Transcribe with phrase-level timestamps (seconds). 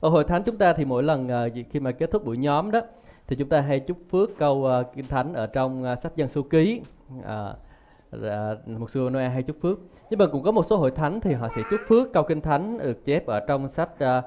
[0.00, 2.70] ở hội thánh chúng ta thì mỗi lần ờ, khi mà kết thúc buổi nhóm
[2.70, 2.80] đó
[3.26, 6.28] thì chúng ta hay chúc phước câu ờ, kinh thánh ở trong ờ, sách dân
[6.28, 6.80] số ký.
[7.24, 7.54] À,
[8.66, 9.78] một xưa Noel hay chúc phước.
[10.10, 12.40] Nhưng mà cũng có một số hội thánh thì họ sẽ chúc phước câu kinh
[12.40, 14.22] thánh được chép ở trong sách à,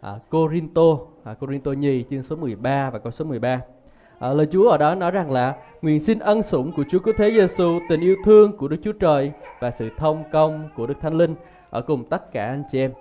[0.00, 0.82] à, Corinto
[1.24, 3.60] à, Corinto nhì chương số 13 và câu số 13
[4.18, 7.14] À, lời Chúa ở đó nói rằng là nguyện xin ân sủng của Chúa Cứu
[7.16, 11.00] Thế Giêsu, tình yêu thương của Đức Chúa Trời và sự thông công của Đức
[11.00, 11.34] Thánh Linh
[11.70, 12.92] ở cùng tất cả anh chị em.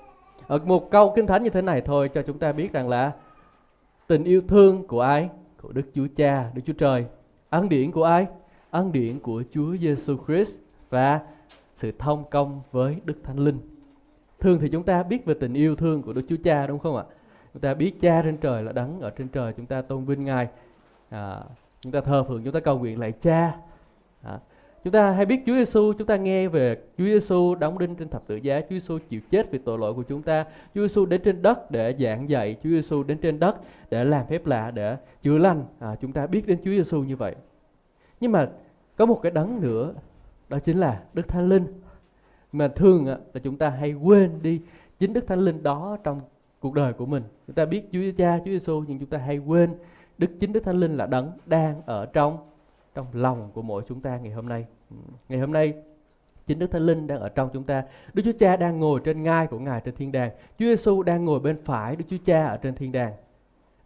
[0.50, 3.12] Ở một câu kinh thánh như thế này thôi cho chúng ta biết rằng là
[4.08, 5.30] tình yêu thương của ai?
[5.62, 7.06] Của Đức Chúa Cha, Đức Chúa Trời.
[7.50, 8.28] Ân điển của ai?
[8.72, 10.56] Ân điển của Chúa Giêsu Christ
[10.90, 11.20] và
[11.76, 13.60] sự thông công với Đức Thánh Linh.
[14.40, 16.98] Thường thì chúng ta biết về tình yêu thương của Đức Chúa Cha đúng không
[16.98, 17.04] ạ?
[17.54, 20.26] Chúng ta biết Cha trên trời là đấng ở trên trời, chúng ta tôn vinh
[20.26, 20.48] Ngài
[21.10, 21.40] à,
[21.82, 23.56] chúng ta thờ phượng chúng ta cầu nguyện lại cha
[24.24, 24.40] à,
[24.84, 28.10] chúng ta hay biết Chúa Giêsu chúng ta nghe về Chúa Giêsu đóng đinh trên
[28.10, 30.46] thập tự giá Chúa Giêsu chịu chết vì tội lỗi của chúng ta.
[30.76, 33.56] Chúa Giêsu đến trên đất để giảng dạy Chúa Giêsu đến trên đất
[33.90, 35.64] để làm phép lạ để chữa lành.
[35.80, 37.36] À, chúng ta biết đến Chúa Giêsu như vậy.
[38.20, 38.50] Nhưng mà
[38.98, 39.94] có một cái đấng nữa
[40.50, 41.66] đó chính là Đức Thánh Linh.
[42.52, 44.62] Mà thường là chúng ta hay quên đi
[45.00, 46.22] chính Đức Thánh Linh đó trong
[46.60, 47.24] cuộc đời của mình.
[47.48, 49.70] Chúng ta biết Chúa Cha Chúa Giêsu nhưng chúng ta hay quên
[50.18, 52.38] Đức chính Đức Thánh Linh là đấng đang ở trong
[52.96, 54.66] trong lòng của mỗi chúng ta ngày hôm nay.
[54.90, 54.96] Ừ.
[55.30, 55.74] Ngày hôm nay
[56.48, 57.84] chính Đức Thánh Linh đang ở trong chúng ta.
[58.14, 60.32] Đức Chúa Cha đang ngồi trên ngai của Ngài trên thiên đàng.
[60.32, 63.14] Chúa Giêsu đang ngồi bên phải Đức Chúa Cha ở trên thiên đàng.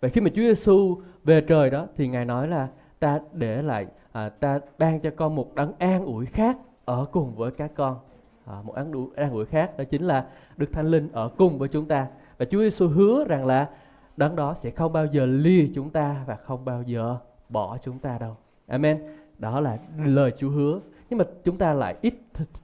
[0.02, 2.68] Vậy khi mà Chúa Giêsu về trời đó thì Ngài nói là
[3.00, 7.36] ta để lại à, ta ban cho con một đấng an ủi khác ở cùng
[7.36, 7.98] với các con.
[8.46, 11.58] À, một an ủi, an ủi khác đó chính là Đức Thánh Linh ở cùng
[11.58, 12.08] với chúng ta.
[12.38, 13.70] Và Chúa Giêsu hứa rằng là
[14.18, 17.18] đấng đó sẽ không bao giờ ly chúng ta và không bao giờ
[17.50, 18.36] bỏ chúng ta đâu
[18.74, 19.00] amen.
[19.40, 20.80] Đó là lời Chúa hứa.
[21.10, 22.14] Nhưng mà chúng ta lại ít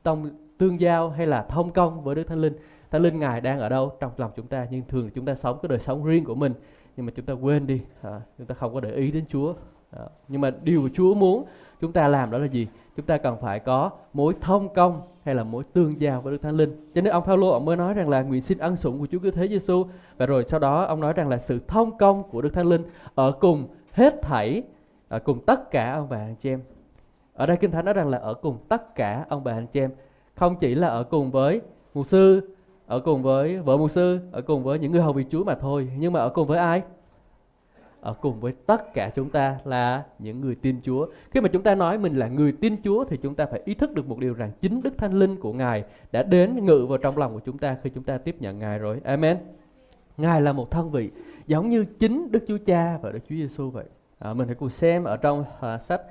[0.03, 2.53] tông tương giao hay là thông công với Đức Thánh Linh.
[2.91, 5.59] Thánh Linh Ngài đang ở đâu trong lòng chúng ta nhưng thường chúng ta sống
[5.61, 6.53] cái đời sống riêng của mình.
[6.97, 7.81] Nhưng mà chúng ta quên đi.
[8.01, 9.53] À, chúng ta không có để ý đến Chúa.
[9.91, 11.45] À, nhưng mà điều Chúa muốn
[11.81, 12.67] chúng ta làm đó là gì?
[12.95, 16.41] Chúng ta cần phải có mối thông công hay là mối tương giao với Đức
[16.41, 16.91] Thánh Linh.
[16.95, 19.19] Cho nên ông Phaolô ông mới nói rằng là nguyện xin ân sủng của Chúa
[19.19, 19.85] Cứu Thế Giêsu
[20.17, 22.83] và rồi sau đó ông nói rằng là sự thông công của Đức Thánh Linh
[23.15, 24.63] ở cùng hết thảy
[25.09, 26.61] ở cùng tất cả ông bà anh chị em.
[27.33, 29.79] Ở đây Kinh Thánh nói rằng là ở cùng tất cả ông bà anh chị
[29.79, 29.91] em,
[30.35, 31.61] không chỉ là ở cùng với
[31.93, 32.55] mục sư,
[32.87, 35.55] ở cùng với vợ mục sư, ở cùng với những người hầu việc Chúa mà
[35.55, 36.81] thôi, nhưng mà ở cùng với ai?
[38.01, 41.07] ở cùng với tất cả chúng ta là những người tin Chúa.
[41.31, 43.73] Khi mà chúng ta nói mình là người tin Chúa thì chúng ta phải ý
[43.73, 46.97] thức được một điều rằng chính Đức Thánh Linh của Ngài đã đến ngự vào
[46.97, 49.01] trong lòng của chúng ta khi chúng ta tiếp nhận Ngài rồi.
[49.03, 49.37] Amen.
[50.17, 51.09] Ngài là một thân vị
[51.47, 53.85] giống như chính Đức Chúa Cha và Đức Chúa Giêsu vậy.
[54.19, 56.01] À, mình hãy cùng xem ở trong à, sách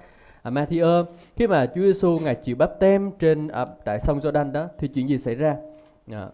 [0.43, 1.05] à, Matthew
[1.37, 4.89] khi mà Chúa Giêsu ngài chịu báp tem trên à, tại sông Jordan đó thì
[4.89, 5.57] chuyện gì xảy ra?
[6.11, 6.29] À,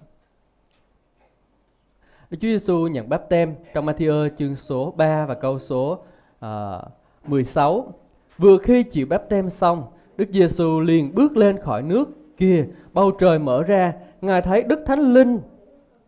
[2.31, 5.99] Chúa Giêsu nhận báp tem trong Matthew chương số 3 và câu số
[6.41, 6.81] à,
[7.27, 7.93] 16.
[8.39, 9.85] Vừa khi chịu báp tem xong,
[10.17, 14.81] Đức Giêsu liền bước lên khỏi nước kia, bầu trời mở ra, Ngài thấy Đức
[14.87, 15.41] Thánh Linh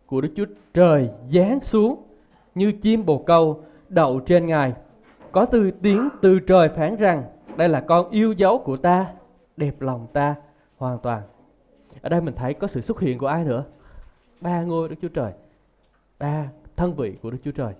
[0.05, 2.03] của Đức Chúa Trời giáng xuống
[2.55, 4.73] như chim bồ câu đậu trên Ngài.
[5.37, 7.23] Có từ tiếng từ trời phán rằng,
[7.57, 9.13] đây là con yêu dấu của ta,
[9.57, 10.35] đẹp lòng ta
[10.77, 11.21] hoàn toàn.
[12.01, 13.63] Ở đây mình thấy có sự xuất hiện của ai nữa?
[14.41, 15.31] Ba ngôi Đức Chúa Trời
[16.19, 17.73] ba thân vị của Đức Chúa Trời.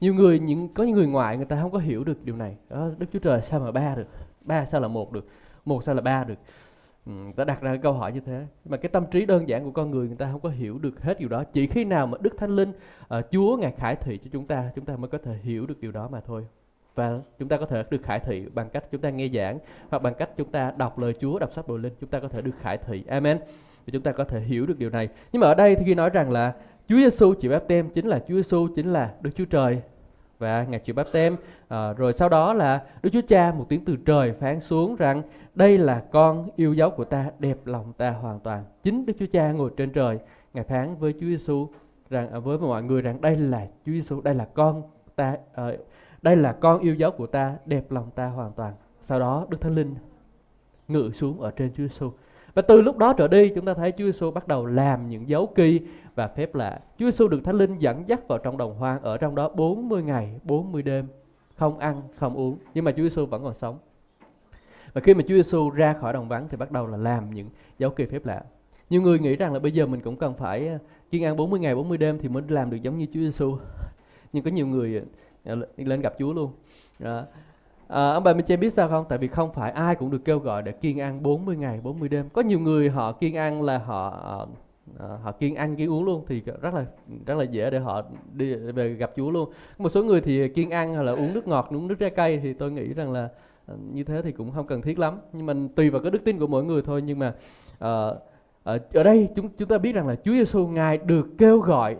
[0.00, 2.56] Nhiều người những có những người ngoại người ta không có hiểu được điều này.
[2.68, 4.06] Đó, Đức Chúa Trời sao mà ba được?
[4.40, 5.26] Ba sao là một được?
[5.64, 6.38] Một sao là ba được?
[7.06, 9.64] Ừ, ta đặt ra cái câu hỏi như thế mà cái tâm trí đơn giản
[9.64, 12.06] của con người người ta không có hiểu được hết điều đó chỉ khi nào
[12.06, 15.08] mà đức thánh linh uh, chúa ngài khải thị cho chúng ta chúng ta mới
[15.08, 16.46] có thể hiểu được điều đó mà thôi
[16.98, 19.58] và chúng ta có thể được khải thị bằng cách chúng ta nghe giảng
[19.90, 21.92] hoặc bằng cách chúng ta đọc lời chúa đọc sách bồ linh.
[22.00, 23.04] Chúng ta có thể được khải thị.
[23.08, 23.38] Amen.
[23.86, 25.08] Thì chúng ta có thể hiểu được điều này.
[25.32, 26.52] Nhưng mà ở đây thì khi nói rằng là
[26.88, 29.80] Chúa Giêsu chịu báp tem chính là Chúa Giêsu chính là Đức Chúa Trời.
[30.38, 31.38] Và ngài chịu báp tem à,
[31.68, 35.22] ờ, rồi sau đó là Đức Chúa Cha một tiếng từ trời phán xuống rằng
[35.54, 38.64] đây là con yêu dấu của ta đẹp lòng ta hoàn toàn.
[38.82, 40.18] Chính Đức Chúa Cha ngồi trên trời.
[40.54, 41.68] Ngài phán với Chúa Giêsu
[42.10, 44.82] rằng à, với mọi người rằng đây là Chúa Giêsu đây là con
[45.16, 45.70] ta à,
[46.22, 49.60] đây là con yêu dấu của ta đẹp lòng ta hoàn toàn sau đó Đức
[49.60, 49.94] Thánh Linh
[50.88, 52.10] ngự xuống ở trên Chúa Giêsu
[52.58, 55.28] và từ lúc đó trở đi chúng ta thấy Chúa Giêsu bắt đầu làm những
[55.28, 55.80] dấu kỳ
[56.14, 56.80] và phép lạ.
[56.98, 60.02] Chúa Giêsu được Thánh Linh dẫn dắt vào trong đồng hoang ở trong đó 40
[60.02, 61.06] ngày, 40 đêm,
[61.56, 63.78] không ăn, không uống, nhưng mà Chúa Giêsu vẫn còn sống.
[64.92, 67.48] Và khi mà Chúa Giêsu ra khỏi đồng vắng thì bắt đầu là làm những
[67.78, 68.42] dấu kỳ phép lạ.
[68.90, 70.78] Nhiều người nghĩ rằng là bây giờ mình cũng cần phải ờ,
[71.10, 73.56] kiên ăn 40 ngày 40 đêm thì mới làm được giống như Chúa Giêsu.
[74.32, 75.04] Nhưng có nhiều người ờ,
[75.44, 76.50] Dạ, lên gặp Chúa luôn.
[76.98, 77.22] Đó.
[77.88, 79.04] À, ông bà mình biết sao không?
[79.08, 82.08] Tại vì không phải ai cũng được kêu gọi để kiên ăn 40 ngày 40
[82.08, 82.28] đêm.
[82.28, 84.46] Có nhiều người họ kiên ăn là họ
[84.98, 86.84] à, họ kiêng ăn kiêng uống luôn thì rất là
[87.26, 88.02] rất là dễ để họ
[88.32, 91.48] đi về gặp Chúa luôn một số người thì kiêng ăn hoặc là uống nước
[91.48, 93.28] ngọt uống nước trái cây thì tôi nghĩ rằng là
[93.66, 96.24] ờ, như thế thì cũng không cần thiết lắm nhưng mà tùy vào cái đức
[96.24, 97.34] tin của mỗi người thôi nhưng mà
[97.78, 98.10] à,
[98.92, 101.96] ở đây chúng chúng ta biết rằng là Chúa Giêsu ngài được kêu gọi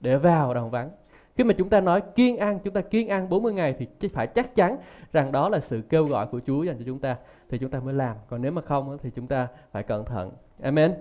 [0.00, 0.90] để vào đồng vắng
[1.38, 4.26] khi mà chúng ta nói kiên ăn chúng ta kiên ăn 40 ngày thì phải
[4.26, 4.76] chắc chắn
[5.12, 7.16] rằng đó là sự kêu gọi của Chúa dành cho chúng ta
[7.48, 8.16] thì chúng ta mới làm.
[8.28, 10.30] Còn nếu mà không thì chúng ta phải cẩn thận.
[10.62, 10.94] Amen.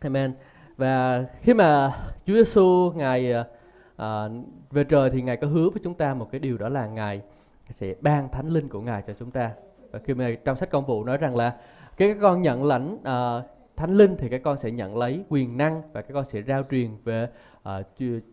[0.00, 0.34] Amen.
[0.76, 1.96] Và khi mà
[2.26, 3.32] Chúa Giêsu ngài
[3.96, 4.28] à,
[4.70, 7.20] về trời thì ngài có hứa với chúng ta một cái điều đó là ngài
[7.74, 9.50] sẽ ban thánh linh của ngài cho chúng ta.
[9.90, 11.56] Và khi mà trong sách công vụ nói rằng là
[11.96, 13.42] cái các con nhận lãnh à,
[13.76, 16.62] thánh linh thì các con sẽ nhận lấy quyền năng và các con sẽ rao
[16.70, 17.28] truyền về
[17.68, 17.86] uh,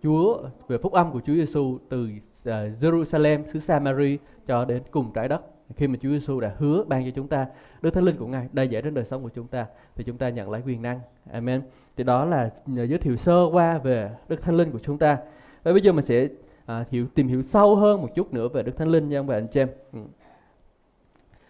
[0.04, 0.38] Chúa
[0.68, 4.18] về phúc âm của Chúa Giêsu từ uh, Jerusalem xứ Samari
[4.48, 5.42] cho đến cùng trái đất
[5.76, 7.48] khi mà Chúa Giêsu đã hứa ban cho chúng ta
[7.82, 9.66] Đức Thánh Linh của Ngài đầy dẫy trên đời sống của chúng ta
[9.96, 11.00] thì chúng ta nhận lấy quyền năng.
[11.32, 11.62] Amen.
[11.98, 15.18] Thì đó là ờ, giới thiệu sơ qua về Đức Thánh Linh của chúng ta.
[15.64, 16.28] Và bây giờ mình sẽ
[16.64, 19.28] uh, hiểu tìm hiểu sâu hơn một chút nữa về Đức Thánh Linh nha ông
[19.28, 19.70] bà anh chị em.
[19.94, 20.00] Ừ.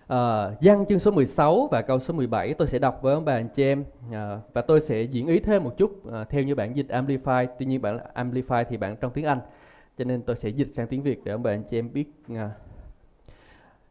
[0.09, 3.25] Ờ, à, Giăng chương số 16 và câu số 17 tôi sẽ đọc với ông
[3.25, 3.85] bà anh chị em.
[4.11, 7.47] À, và tôi sẽ diễn ý thêm một chút à, theo như bản dịch Amplify.
[7.59, 9.39] Tuy nhiên bản Amplify thì bản trong tiếng Anh
[9.97, 12.05] cho nên tôi sẽ dịch sang tiếng Việt để ông bà anh chị em biết
[12.35, 12.51] à,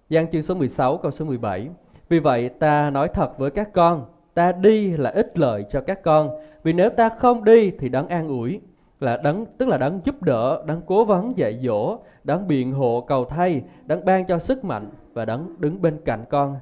[0.08, 1.68] Giăng chương số 16 câu số 17
[2.08, 4.04] Vì vậy ta nói thật với các con
[4.34, 6.30] Ta đi là ích lợi cho các con.
[6.62, 8.60] Vì nếu ta không đi thì đấng an ủi
[9.00, 13.04] là đấng tức là đấng giúp đỡ, đấng cố vấn dạy dỗ, đấng biện hộ
[13.08, 16.56] cầu thay, đấng ban cho sức mạnh và đấng đứng bên cạnh con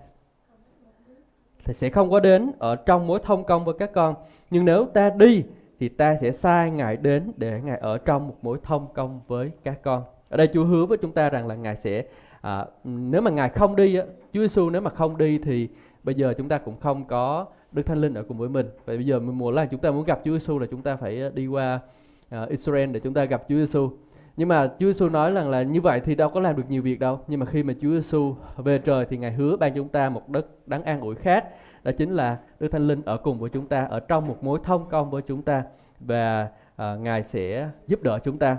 [1.65, 4.15] thì sẽ không có đến ở trong mối thông công với các con.
[4.51, 5.45] Nhưng nếu ta đi
[5.81, 9.51] thì ta sẽ sai Ngài đến để Ngài ở trong một mối thông công với
[9.65, 10.03] các con.
[10.29, 12.05] Ở đây Chúa hứa với chúng ta rằng là Ngài sẽ
[12.41, 15.69] à, nếu mà ngài không đi á, Chúa Giêsu nếu mà không đi thì
[16.03, 18.67] bây giờ chúng ta cũng không có Đức Thánh Linh ở cùng với mình.
[18.85, 21.23] Vậy bây giờ mùa là chúng ta muốn gặp Chúa Giêsu là chúng ta phải
[21.23, 21.81] à, đi qua
[22.29, 23.91] à, Israel để chúng ta gặp Chúa Giêsu.
[24.37, 26.83] Nhưng mà Chúa Giêsu nói rằng là như vậy thì đâu có làm được nhiều
[26.83, 27.21] việc đâu.
[27.29, 30.29] Nhưng mà khi mà Chúa Giêsu về trời thì Ngài hứa ban chúng ta một
[30.29, 31.45] đất đáng an ủi khác.
[31.83, 34.59] Đó chính là Đức Thánh Linh ở cùng với chúng ta, ở trong một mối
[34.65, 35.63] thông công với chúng ta
[36.01, 38.57] và uh, Ngài sẽ giúp đỡ chúng ta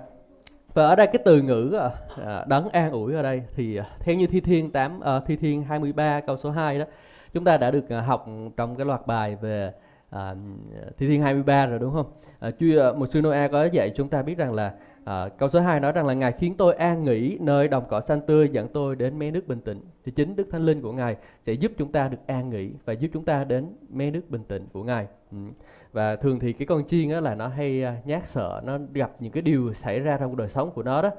[0.77, 1.89] và ở đây cái từ ngữ à,
[2.25, 5.21] à đấng an ủi ở đây thì à, theo như thi thiên 8 à, ờ,
[5.25, 6.85] thi thiên 23 câu số 2 đó
[7.33, 8.25] chúng ta đã được học
[8.57, 9.71] trong cái loạt bài về
[10.09, 10.36] à,
[10.98, 12.06] thi thiên 23 rồi đúng không?
[12.39, 14.74] À, Chúa à, một sư Noa có dạy chúng ta biết rằng là
[15.04, 18.01] à, câu số 2 nói rằng là ngài khiến tôi an nghỉ nơi đồng cỏ
[18.01, 20.92] xanh tươi dẫn tôi đến mé nước bình tĩnh thì chính Đức Thánh Linh của
[20.92, 21.15] ngài
[21.45, 24.44] sẽ giúp chúng ta được an nghỉ và giúp chúng ta đến mé nước bình
[24.44, 25.07] tĩnh của ngài.
[25.31, 25.38] Ừ
[25.98, 29.12] và thường thì cái con chiên á là nó hay à, nhát sợ nó gặp
[29.19, 31.12] những cái điều xảy ra trong đời sống của nó đó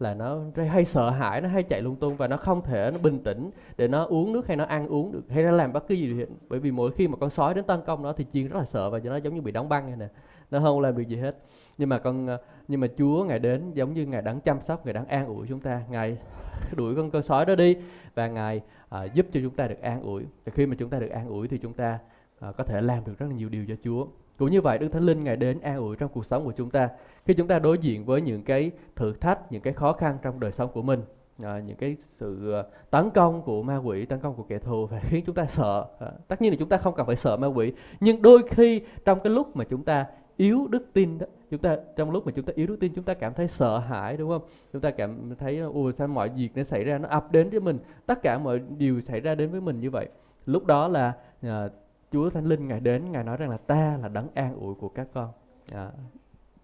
[0.00, 2.98] là nó hay sợ hãi nó hay chạy lung tung và nó không thể nó
[2.98, 5.88] bình tĩnh để nó uống nước hay nó ăn uống được hay nó làm bất
[5.88, 8.26] cứ gì được bởi vì mỗi khi mà con sói đến tấn công nó thì
[8.32, 10.08] chiên rất là sợ và nó giống như bị đóng băng này nè.
[10.50, 11.36] Nó không làm được gì hết.
[11.78, 12.38] Nhưng mà con ờ,
[12.68, 15.46] nhưng mà Chúa ngài đến giống như ngài đang chăm sóc ngài đang an ủi
[15.48, 15.82] chúng ta.
[15.90, 16.18] Ngài
[16.76, 17.76] đuổi con con sói đó đi
[18.14, 20.24] và ngài à, giúp cho chúng ta được an ủi.
[20.44, 21.98] Và khi mà chúng ta được an ủi thì chúng ta
[22.40, 24.06] à, có thể làm được rất là nhiều điều cho Chúa.
[24.40, 26.70] Cũng như vậy, Đức Thánh Linh Ngài đến an ủi trong cuộc sống của chúng
[26.70, 26.88] ta.
[27.24, 30.40] Khi chúng ta đối diện với những cái thử thách, những cái khó khăn trong
[30.40, 31.02] đời sống của mình,
[31.42, 34.86] à, những cái sự ờ, tấn công của ma quỷ, tấn công của kẻ thù
[34.86, 35.86] và khiến chúng ta sợ.
[35.98, 38.80] À, tất nhiên là chúng ta không cần phải sợ ma quỷ, nhưng đôi khi
[39.04, 40.06] trong cái lúc mà chúng ta
[40.36, 43.04] yếu đức tin đó chúng ta trong lúc mà chúng ta yếu đức tin chúng
[43.04, 46.48] ta cảm thấy sợ hãi đúng không chúng ta cảm thấy ồ sao mọi việc
[46.54, 49.50] nó xảy ra nó ập đến với mình tất cả mọi điều xảy ra đến
[49.50, 50.08] với mình như vậy
[50.46, 51.12] lúc đó là
[51.42, 51.68] à,
[52.12, 54.88] Chúa Thánh Linh Ngài đến, Ngài nói rằng là ta là đấng an ủi của
[54.88, 55.28] các con.
[55.72, 55.90] À,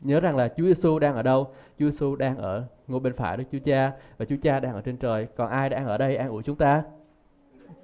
[0.00, 1.44] nhớ rằng là Chúa Giêsu đang ở đâu?
[1.78, 4.80] Chúa Giêsu đang ở ngôi bên phải Đức Chúa Cha và Chúa Cha đang ở
[4.80, 5.26] trên trời.
[5.36, 6.82] Còn ai đang ở đây an ủi chúng ta?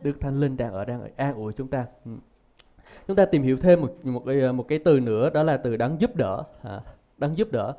[0.03, 1.87] Đức Thánh Linh đang ở đang ở, an ủi chúng ta.
[2.05, 2.11] Ừ.
[3.07, 5.77] Chúng ta tìm hiểu thêm một một cái một cái từ nữa đó là từ
[5.77, 6.43] đấng giúp đỡ.
[6.63, 6.81] À,
[7.19, 7.75] đấng giúp đỡ.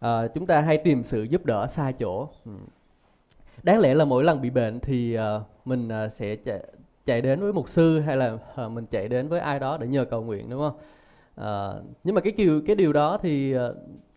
[0.00, 2.28] À, chúng ta hay tìm sự giúp đỡ sai chỗ.
[2.44, 2.52] Ừ.
[3.62, 6.36] Đáng lẽ là mỗi lần bị bệnh thì uh, mình uh, sẽ
[7.06, 9.86] chạy đến với mục sư hay là uh, mình chạy đến với ai đó để
[9.86, 10.78] nhờ cầu nguyện đúng không?
[11.40, 13.60] Uh, nhưng mà cái điều cái điều đó thì uh,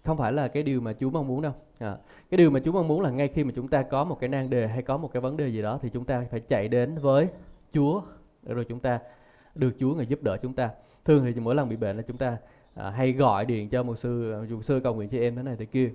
[0.04, 1.54] không phải là cái điều mà Chúa mong muốn đâu.
[1.80, 1.98] À,
[2.30, 4.30] cái điều mà Chúa mong muốn là ngay khi mà chúng ta có một cái
[4.30, 6.68] nan đề hay có một cái vấn đề gì đó thì chúng ta phải chạy
[6.68, 7.28] đến với
[7.74, 8.02] Chúa
[8.44, 9.00] để rồi chúng ta
[9.56, 10.70] được Chúa người giúp đỡ chúng ta.
[11.06, 12.38] Thường thì mỗi lần bị bệnh là chúng ta
[12.76, 15.56] à, hay gọi điện cho một sư một sư cầu nguyện cho em thế này
[15.60, 15.92] thế kia.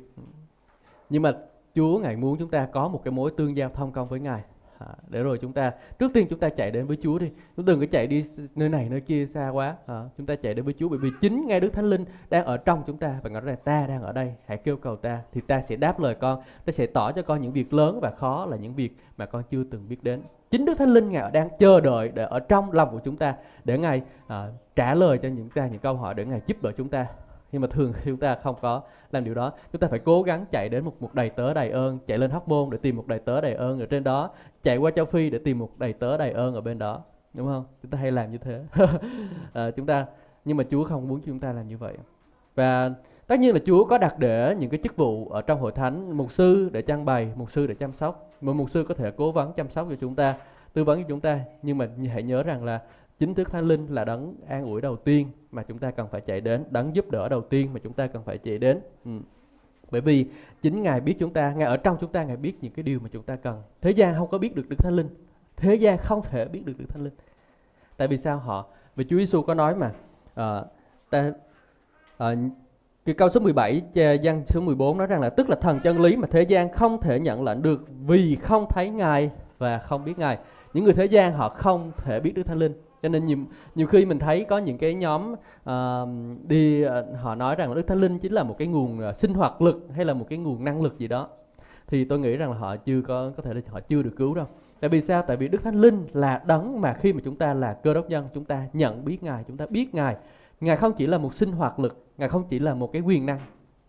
[1.10, 1.32] Nhưng mà
[1.74, 4.42] Chúa ngài muốn chúng ta có một cái mối tương giao thông công với Ngài
[4.78, 7.30] à, để rồi chúng ta trước tiên chúng ta chạy đến với Chúa đi.
[7.56, 9.76] Chúng đừng có chạy đi nơi này nơi kia xa quá.
[9.86, 12.44] À, chúng ta chạy đến với Chúa bởi vì chính ngay Đức Thánh Linh đang
[12.44, 15.20] ở trong chúng ta và nói rằng ta đang ở đây hãy kêu cầu ta
[15.32, 18.10] thì ta sẽ đáp lời con ta sẽ tỏ cho con những việc lớn và
[18.10, 20.22] khó là những việc mà con chưa từng biết đến.
[20.50, 23.34] Chính Đức Thánh Linh ngài đang chờ đợi để ở trong lòng của chúng ta
[23.64, 26.72] để ngài à, trả lời cho những ta những câu hỏi để ngài giúp đỡ
[26.76, 27.06] chúng ta
[27.52, 29.52] nhưng mà thường chúng ta không có làm điều đó.
[29.72, 32.30] Chúng ta phải cố gắng chạy đến một một đầy tớ đầy ơn chạy lên
[32.30, 34.30] hóc môn để tìm một đầy tớ đầy ơn ở trên đó
[34.62, 37.02] chạy qua châu phi để tìm một đầy tớ đầy ơn ở bên đó
[37.34, 37.64] đúng không?
[37.82, 38.64] Chúng ta hay làm như thế.
[39.52, 40.06] À, chúng ta
[40.44, 41.96] nhưng mà chúa không muốn chúng ta làm như vậy.
[42.54, 42.90] Và
[43.26, 46.16] tất nhiên là chúa có đặt để những cái chức vụ ở trong hội thánh
[46.16, 48.30] mục sư để trang bày mục sư để chăm sóc.
[48.40, 50.34] Một mục sư có thể cố vấn chăm sóc cho chúng ta
[50.72, 51.40] tư vấn cho chúng ta.
[51.62, 52.80] Nhưng mà hãy nhớ rằng là
[53.18, 56.20] chính thức thánh linh là đấng an ủi đầu tiên mà chúng ta cần phải
[56.20, 58.80] chạy đến đấng giúp đỡ đầu tiên mà chúng ta cần phải chạy đến.
[59.04, 59.10] Ừ.
[59.90, 60.26] bởi vì
[60.62, 63.00] chính ngài biết chúng ta ngài ở trong chúng ta ngài biết những cái điều
[63.00, 63.62] mà chúng ta cần.
[63.80, 65.08] Thế gian không có biết được đức thánh linh.
[65.56, 67.14] Thế gian không thể biết được đức thánh linh.
[67.96, 68.66] Tại vì sao họ?
[68.96, 69.92] Vì Chúa Giêsu có nói mà
[70.30, 70.66] uh,
[71.10, 71.32] ta
[72.22, 72.38] uh,
[73.04, 76.16] cái câu số 17 văn số 14 nói rằng là tức là thần chân lý
[76.16, 80.18] mà thế gian không thể nhận lệnh được vì không thấy ngài và không biết
[80.18, 80.38] ngài.
[80.72, 83.38] Những người thế gian họ không thể biết đức thánh linh cho nên nhiều,
[83.74, 86.08] nhiều khi mình thấy có những cái nhóm uh,
[86.48, 86.90] đi uh,
[87.20, 89.62] họ nói rằng là đức thánh linh chính là một cái nguồn uh, sinh hoạt
[89.62, 91.28] lực hay là một cái nguồn năng lực gì đó.
[91.86, 94.34] Thì tôi nghĩ rằng là họ chưa có có thể là họ chưa được cứu
[94.34, 94.46] đâu.
[94.80, 95.22] Tại vì sao?
[95.22, 98.08] Tại vì đức thánh linh là đấng mà khi mà chúng ta là cơ đốc
[98.08, 100.16] nhân chúng ta nhận biết ngài chúng ta biết ngài.
[100.60, 103.26] Ngài không chỉ là một sinh hoạt lực ngài không chỉ là một cái quyền
[103.26, 103.40] năng.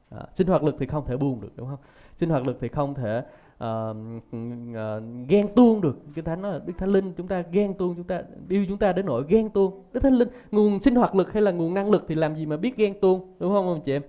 [0.10, 1.80] À, sinh hoạt lực thì không thể buồn được đúng không?
[2.18, 3.24] Sinh hoạt lực thì không thể
[3.64, 3.98] uh,
[4.36, 7.96] uh, ghen tuông được cái thánh nói là đức thánh linh chúng ta ghen tuông
[7.96, 11.16] chúng ta yêu chúng ta đến nỗi ghen tuông đức thánh linh nguồn sinh hoạt
[11.16, 13.68] lực hay là nguồn năng lực thì làm gì mà biết ghen tuông đúng không
[13.68, 14.02] ông chị em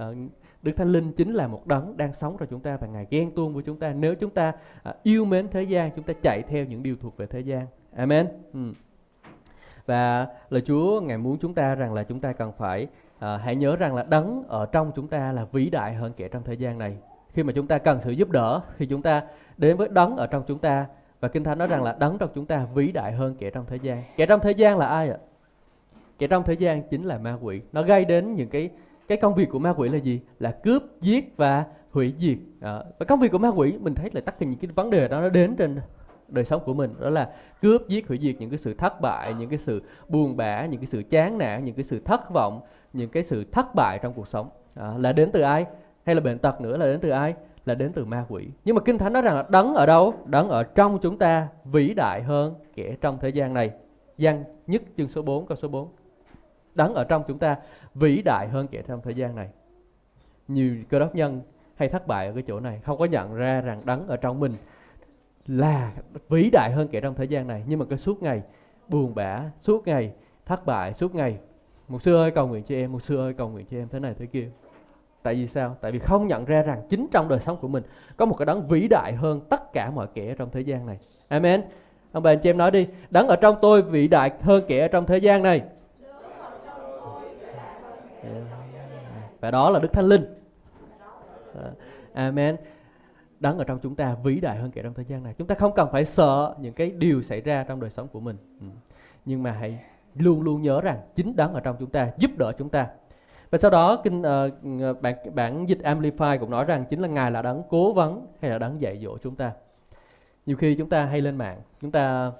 [0.00, 0.30] uh,
[0.62, 3.30] Đức Thánh Linh chính là một đấng đang sống trong chúng ta và Ngài ghen
[3.30, 4.52] tuông với chúng ta nếu chúng ta
[4.88, 7.66] uh, yêu mến thế gian, chúng ta chạy theo những điều thuộc về thế gian.
[7.96, 8.28] Amen.
[8.52, 8.60] Ừ.
[9.86, 12.86] Và lời Chúa Ngài muốn chúng ta rằng là chúng ta cần phải
[13.18, 16.28] à, hãy nhớ rằng là đấng ở trong chúng ta là vĩ đại hơn kẻ
[16.28, 16.96] trong thế gian này
[17.32, 19.22] khi mà chúng ta cần sự giúp đỡ thì chúng ta
[19.56, 20.86] đến với đấng ở trong chúng ta.
[21.20, 23.64] Và kinh thánh nói rằng là đấng trong chúng ta vĩ đại hơn kẻ trong
[23.68, 24.02] thế gian.
[24.16, 25.16] Kẻ trong thế gian là ai ạ?
[26.18, 27.60] Kẻ trong thế gian chính là ma quỷ.
[27.72, 28.70] Nó gây đến những cái
[29.08, 30.20] cái công việc của ma quỷ là gì?
[30.38, 32.38] Là cướp giết và hủy diệt.
[32.60, 34.90] À, và công việc của ma quỷ mình thấy là tất cả những cái vấn
[34.90, 35.80] đề đó nó đến trên
[36.28, 36.94] đời sống của mình.
[37.00, 37.30] Đó là
[37.62, 40.80] cướp giết hủy diệt những cái sự thất bại những cái sự buồn bã những
[40.80, 42.60] cái sự chán nản những cái sự thất vọng
[42.92, 44.50] những cái sự thất bại trong cuộc sống.
[44.74, 45.66] À, là đến từ ai?
[46.08, 47.34] Hay là bệnh tật nữa là đến từ ai?
[47.64, 48.48] Là đến từ ma quỷ.
[48.64, 50.14] Nhưng mà kinh thánh nói rằng là đấng ở đâu?
[50.26, 53.70] Đấng ở trong chúng ta, vĩ đại hơn kẻ trong thế gian này.
[54.18, 55.88] Gian nhất chương số 4 câu số 4
[56.74, 57.56] đấng ở trong chúng ta,
[57.94, 59.48] vĩ đại hơn kẻ trong thế gian này.
[60.48, 61.40] Nhiều cơ đốc nhân
[61.76, 64.40] hay thất bại ở cái chỗ này, không có nhận ra rằng đấng ở trong
[64.40, 64.54] mình
[65.46, 65.92] là
[66.28, 67.64] vĩ đại hơn kẻ trong thế gian này.
[67.66, 68.42] Nhưng mà cái suốt ngày
[68.88, 70.12] buồn bã, suốt ngày
[70.46, 71.38] thất bại, suốt ngày,
[71.88, 73.98] một sư ơi, cầu nguyện cho em, một sư ơi, cầu nguyện cho em, thế
[73.98, 74.50] này, thế kia.
[75.28, 75.76] Tại vì sao?
[75.80, 77.82] Tại vì không nhận ra rằng chính trong đời sống của mình
[78.16, 80.98] có một cái đấng vĩ đại hơn tất cả mọi kẻ trong thế gian này.
[81.28, 81.62] Amen.
[82.12, 84.80] Ông bà anh chị em nói đi, đấng ở trong tôi vĩ đại hơn kẻ
[84.80, 85.62] ở trong thế gian này.
[89.40, 90.24] Và đó là Đức Thánh Linh.
[91.62, 91.70] À,
[92.12, 92.56] amen.
[93.40, 95.34] Đấng ở trong chúng ta vĩ đại hơn kẻ trong thế gian này.
[95.38, 98.20] Chúng ta không cần phải sợ những cái điều xảy ra trong đời sống của
[98.20, 98.36] mình.
[98.60, 98.66] Ừ.
[99.24, 99.78] Nhưng mà hãy
[100.14, 102.86] luôn luôn nhớ rằng chính đấng ở trong chúng ta giúp đỡ chúng ta
[103.50, 107.30] và sau đó kinh uh, bản bản dịch Amplify cũng nói rằng chính là ngài
[107.30, 109.52] là đấng cố vấn hay là đấng dạy dỗ chúng ta.
[110.46, 112.32] Nhiều khi chúng ta hay lên mạng chúng ta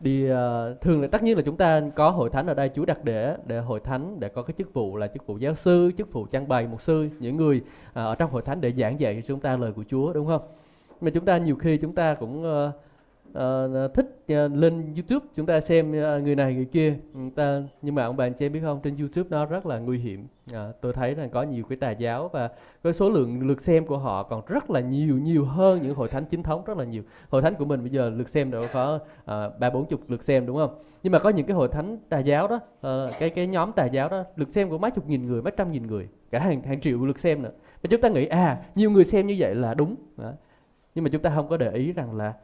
[0.00, 0.36] đi uh,
[0.80, 3.36] thường là tất nhiên là chúng ta có hội thánh ở đây Chúa đặt để
[3.46, 6.26] để hội thánh để có cái chức vụ là chức vụ giáo sư chức vụ
[6.26, 9.20] trang bày mục sư những người uh, ở trong hội thánh để giảng dạy cho
[9.26, 10.42] chúng ta lời của Chúa đúng không?
[11.00, 12.74] Mà chúng ta nhiều khi chúng ta cũng uh,
[13.38, 16.96] uh, thích uh, lên YouTube chúng ta xem uh, người này người kia.
[17.14, 19.98] Người ta nhưng mà ông bạn chị biết không trên YouTube nó rất là nguy
[19.98, 20.26] hiểm.
[20.52, 22.50] À, tôi thấy là có nhiều cái tà giáo và
[22.82, 26.08] cái số lượng lượt xem của họ còn rất là nhiều nhiều hơn những hội
[26.08, 27.02] thánh chính thống rất là nhiều.
[27.30, 28.98] Hội thánh của mình bây giờ lượt xem đâu có
[29.58, 30.74] ba bốn chục lượt xem đúng không?
[31.02, 33.84] Nhưng mà có những cái hội thánh tà giáo đó uh, cái cái nhóm tà
[33.84, 36.62] giáo đó lượt xem của mấy chục nghìn người mấy trăm nghìn người cả hàng
[36.62, 37.50] hàng triệu lượt xem nữa.
[37.82, 39.96] Và chúng ta nghĩ à nhiều người xem như vậy là đúng.
[40.16, 40.32] Đó.
[40.94, 42.34] nhưng mà chúng ta không có để ý rằng là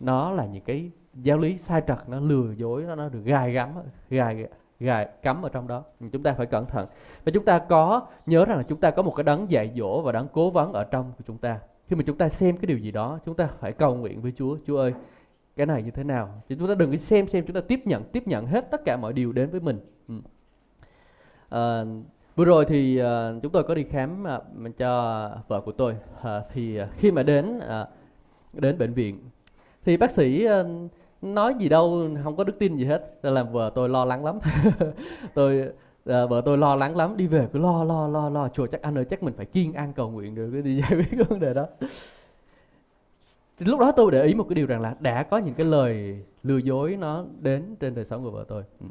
[0.00, 3.52] nó là những cái giáo lý sai trật nó lừa dối nó nó được gài
[3.52, 3.68] gắm
[4.10, 4.48] gài
[4.80, 5.84] gài cắm ở trong đó.
[6.12, 6.88] Chúng ta phải cẩn thận.
[7.24, 10.02] Và chúng ta có nhớ rằng là chúng ta có một cái đấng dạy dỗ
[10.02, 11.60] và đấng cố vấn ở trong của chúng ta.
[11.88, 14.32] Khi mà chúng ta xem cái điều gì đó chúng ta phải cầu nguyện với
[14.36, 14.94] Chúa Chúa ơi
[15.56, 16.42] cái này như thế nào?
[16.48, 18.84] Thì chúng ta đừng có xem xem chúng ta tiếp nhận tiếp nhận hết tất
[18.84, 19.80] cả mọi điều đến với mình.
[20.08, 20.14] Ừ.
[21.48, 21.84] à,
[22.36, 24.24] vừa rồi thì uh, chúng tôi có đi khám
[24.66, 25.96] uh, cho vợ của tôi.
[26.20, 27.88] Uh, thì uh, khi mà đến uh,
[28.52, 29.20] đến bệnh viện
[29.88, 30.68] thì bác sĩ ờ,
[31.22, 33.18] nói gì đâu không có đức tin gì hết.
[33.22, 34.38] Nên làm vợ tôi lo lắng lắm.
[35.34, 35.68] Tôi
[36.06, 37.16] à, vợ tôi lo lắng lắm.
[37.16, 38.48] Đi về cứ lo lo lo lo.
[38.48, 40.50] Chùa chắc anh ơi chắc mình phải kiên an cầu nguyện được.
[40.52, 41.66] Cái đi giải quyết cái vấn đề đó.
[43.58, 45.66] Thì lúc đó tôi để ý một cái điều rằng là đã có những cái
[45.66, 48.62] lời lừa dối nó đến trên đời sống của vợ tôi.
[48.80, 48.86] Ừ.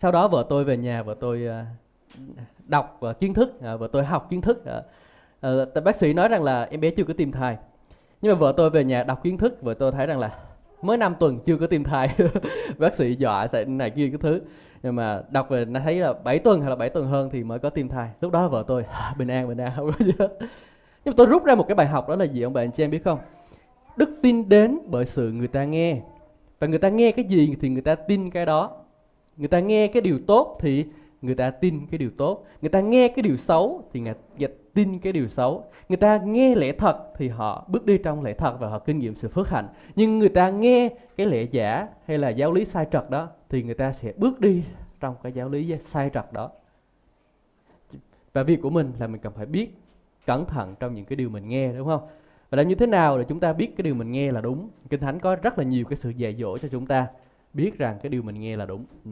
[0.00, 1.64] Sau đó vợ tôi về nhà vợ tôi ờ,
[2.66, 3.60] đọc kiến thức.
[3.60, 4.64] Vợ tôi học kiến thức.
[5.84, 7.56] Bác sĩ nói rằng là em bé chưa có tim thai
[8.22, 10.30] nhưng mà vợ tôi về nhà đọc kiến thức, vợ tôi thấy rằng là
[10.82, 12.08] mới 5 tuần chưa có tim thai.
[12.78, 14.40] Bác sĩ dọa sẽ này kia cái thứ.
[14.82, 17.44] Nhưng mà đọc về nó thấy là 7 tuần hay là 7 tuần hơn thì
[17.44, 18.08] mới có tim thai.
[18.20, 18.84] Lúc đó vợ tôi
[19.18, 19.72] bình an bình an.
[19.76, 20.36] Không có gì hết.
[21.04, 22.84] Nhưng mà tôi rút ra một cái bài học đó là gì ông bạn chị
[22.84, 23.18] em biết không?
[23.96, 26.00] Đức tin đến bởi sự người ta nghe.
[26.60, 28.70] Và người ta nghe cái gì thì người ta tin cái đó.
[29.36, 30.84] Người ta nghe cái điều tốt thì
[31.22, 32.46] người ta tin cái điều tốt.
[32.62, 35.64] Người ta nghe cái điều xấu thì người ta dạ tin cái điều xấu.
[35.88, 38.98] Người ta nghe lẽ thật thì họ bước đi trong lẽ thật và họ kinh
[38.98, 39.68] nghiệm sự phước hạnh.
[39.96, 43.62] Nhưng người ta nghe cái lẽ giả hay là giáo lý sai trật đó thì
[43.62, 44.64] người ta sẽ bước đi
[45.00, 46.50] trong cái giáo lý sai trật đó.
[48.32, 49.70] Và việc của mình là mình cần phải biết
[50.26, 52.08] cẩn thận trong những cái điều mình nghe, đúng không?
[52.50, 54.68] Và làm như thế nào để chúng ta biết cái điều mình nghe là đúng?
[54.90, 57.06] Kinh thánh có rất là nhiều cái sự dạy dỗ cho chúng ta
[57.54, 58.84] biết rằng cái điều mình nghe là đúng.
[59.04, 59.10] Ừ.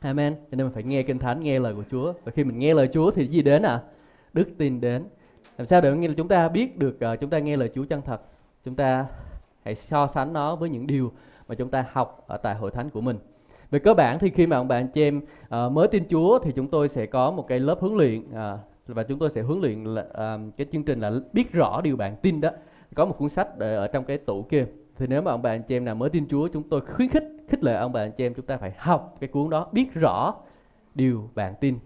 [0.00, 0.34] Amen.
[0.34, 2.12] Cho nên mình phải nghe kinh thánh, nghe lời của Chúa.
[2.24, 3.80] Và khi mình nghe lời Chúa thì gì đến à?
[4.32, 5.04] Đức tin đến.
[5.58, 8.20] Làm sao để chúng ta biết được uh, chúng ta nghe lời Chúa chân thật?
[8.64, 9.06] Chúng ta
[9.64, 11.12] hãy so sánh nó với những điều
[11.48, 13.18] mà chúng ta học ở tại hội thánh của mình.
[13.70, 15.20] Về cơ bản thì khi mà ông bạn chị em
[15.66, 18.60] uh, mới tin Chúa thì chúng tôi sẽ có một cái lớp huấn luyện uh,
[18.86, 21.96] và chúng tôi sẽ huấn luyện là, uh, cái chương trình là biết rõ điều
[21.96, 22.50] bạn tin đó.
[22.94, 24.66] Có một cuốn sách ở, ở trong cái tủ kia.
[25.00, 27.08] Thì nếu mà ông bà anh chị em nào mới tin Chúa, chúng tôi khuyến
[27.08, 29.68] khích khích lệ ông bà anh chị em chúng ta phải học cái cuốn đó,
[29.72, 30.34] biết rõ
[30.94, 31.78] điều bạn tin.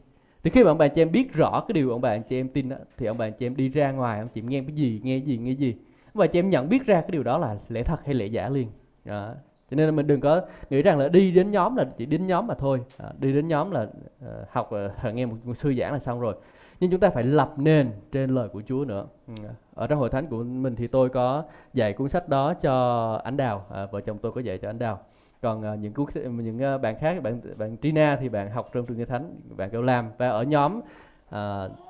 [0.42, 2.22] Thì khi mà ông bà anh chị em biết rõ cái điều ông bà anh
[2.22, 4.40] chị em tin đó, thì ông bà anh chị em đi ra ngoài ông chị
[4.40, 5.76] em nghe cái gì, nghe gì, nghe gì.
[6.14, 8.26] Ông bạn chị em nhận biết ra cái điều đó là lẽ thật hay lẽ
[8.26, 8.68] giả liền.
[9.04, 9.34] Đó
[9.70, 10.40] cho nên là mình đừng có
[10.70, 13.48] nghĩ rằng là đi đến nhóm là chỉ đến nhóm mà thôi à, đi đến
[13.48, 14.70] nhóm là uh, học
[15.08, 16.34] uh, nghe một, một sư giảng là xong rồi
[16.84, 19.06] nhưng chúng ta phải lập nền trên lời của Chúa nữa.
[19.28, 19.34] Ừ.
[19.74, 23.36] Ở trong hội thánh của mình thì tôi có dạy cuốn sách đó cho anh
[23.36, 23.66] Đào.
[23.70, 25.00] À, vợ chồng tôi có dạy cho anh Đào.
[25.42, 28.86] Còn uh, những cuốn những uh, bạn khác bạn bạn Trina thì bạn học trong
[28.86, 30.82] trường Kinh Thánh bạn kêu làm và ở nhóm uh,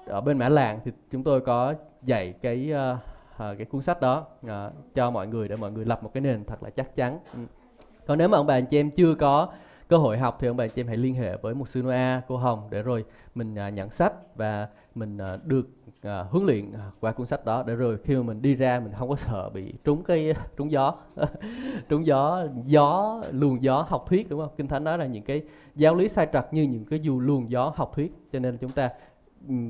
[0.06, 2.98] ở bên Mã Làng thì chúng tôi có dạy cái uh,
[3.34, 4.50] uh, cái cuốn sách đó uh,
[4.94, 7.18] cho mọi người để mọi người lập một cái nền thật là chắc chắn.
[7.34, 7.40] Ừ.
[8.06, 9.48] Còn nếu mà ông bà anh chị em chưa có
[9.88, 11.82] cơ hội học thì ông bà anh chị em hãy liên hệ với một sư
[11.82, 13.04] Noa, cô Hồng để rồi
[13.34, 14.12] mình uh, nhận sách.
[14.36, 15.68] Và mình ờ, được
[16.02, 18.80] ờ, huấn luyện ờ, qua cuốn sách đó để rồi khi mà mình đi ra
[18.80, 20.94] mình không có sợ bị trúng cái trúng gió.
[21.88, 24.50] Trúng gió gió luồng gió học thuyết đúng không?
[24.56, 25.42] Kinh thánh nói là những cái
[25.74, 28.12] giáo lý sai trật như những cái dù luồng gió học thuyết.
[28.32, 28.90] Cho nên chúng ta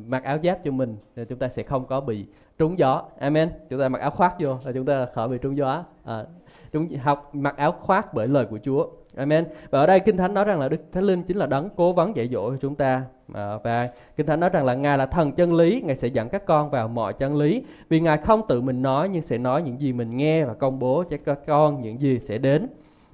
[0.07, 2.27] mặc áo giáp cho mình thì chúng ta sẽ không có bị
[2.59, 3.03] trúng gió.
[3.19, 3.51] Amen.
[3.71, 5.85] Chúng ta mặc áo khoác vô là chúng ta khỏi bị trúng gió.
[6.05, 6.25] À,
[6.73, 8.87] chúng học mặc áo khoác bởi lời của Chúa.
[9.17, 9.45] Amen.
[9.71, 11.93] Và ở đây Kinh Thánh nói rằng là Đức Thánh Linh chính là đấng cố
[11.93, 13.03] vấn dạy dỗ cho chúng ta.
[13.35, 16.29] À, và Kinh Thánh nói rằng là Ngài là thần chân lý, Ngài sẽ dẫn
[16.29, 17.63] các con vào mọi chân lý.
[17.89, 20.79] Vì Ngài không tự mình nói nhưng sẽ nói những gì mình nghe và công
[20.79, 22.69] bố cho các con những gì sẽ đến.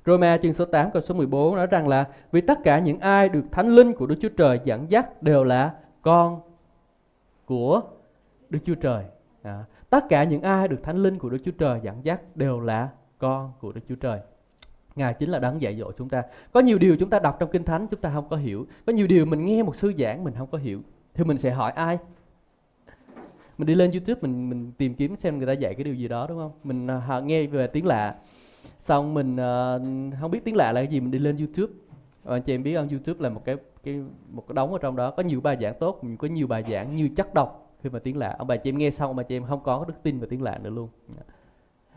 [0.07, 3.29] Roma chương số 8 câu số 14 nói rằng là vì tất cả những ai
[3.29, 6.41] được Thánh Linh của Đức Chúa Trời dẫn dắt đều là con
[7.45, 7.81] của
[8.51, 9.05] Đức Chúa Trời.
[9.43, 12.61] À, tất cả những ai được Thánh Linh của Đức Chúa Trời dẫn dắt đều
[12.61, 14.21] là con của Đức Chúa Trời.
[14.97, 16.23] Ngài chính là đấng dạy dỗ chúng ta.
[16.53, 18.67] Có nhiều điều chúng ta đọc trong Kinh Thánh chúng ta không có hiểu.
[18.87, 20.81] Có nhiều điều mình nghe một sư giảng mình không có hiểu.
[21.15, 21.99] Thì mình sẽ hỏi ai?
[23.59, 26.09] Mình đi lên YouTube mình mình tìm kiếm xem người ta dạy cái điều gì
[26.09, 26.53] đó đúng không?
[26.65, 28.17] Mình uh, nghe về tiếng lạ.
[28.81, 31.73] Xong mình uh, không biết tiếng lạ là cái gì mình đi lên YouTube.
[32.25, 34.79] Và anh chị em biết không YouTube là một cái cái một cái đống ở
[34.83, 37.91] trong đó có nhiều bài giảng tốt, có nhiều bài giảng như chất độc khi
[37.91, 38.37] mà tiếng lạ.
[38.39, 40.27] Ông bà chị em nghe xong ông bà chị em không có đức tin về
[40.31, 40.89] tiếng lạ nữa luôn.
[41.09, 41.23] Dạ.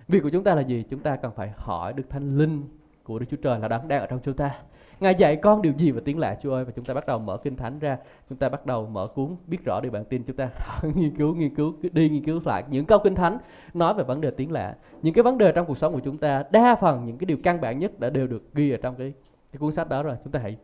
[0.07, 0.83] Việc của chúng ta là gì?
[0.89, 2.63] Chúng ta cần phải hỏi Đức Thánh Linh
[3.03, 4.51] của Đức Chúa Trời là đang đang ở trong chúng ta.
[4.99, 7.19] Ngài dạy con điều gì về tiếng lạ Chúa ơi và chúng ta bắt đầu
[7.19, 7.97] mở kinh thánh ra,
[8.29, 10.49] chúng ta bắt đầu mở cuốn biết rõ điều bản tin, chúng ta
[10.95, 13.37] nghiên cứu nghiên cứu đi nghiên cứu lại những câu kinh thánh
[13.73, 14.75] nói về vấn đề tiếng lạ.
[15.01, 17.37] Những cái vấn đề trong cuộc sống của chúng ta đa phần những cái điều
[17.43, 19.13] căn bản nhất đã đều được ghi ở trong cái,
[19.51, 20.15] cái cuốn sách đó rồi.
[20.23, 20.57] Chúng ta hãy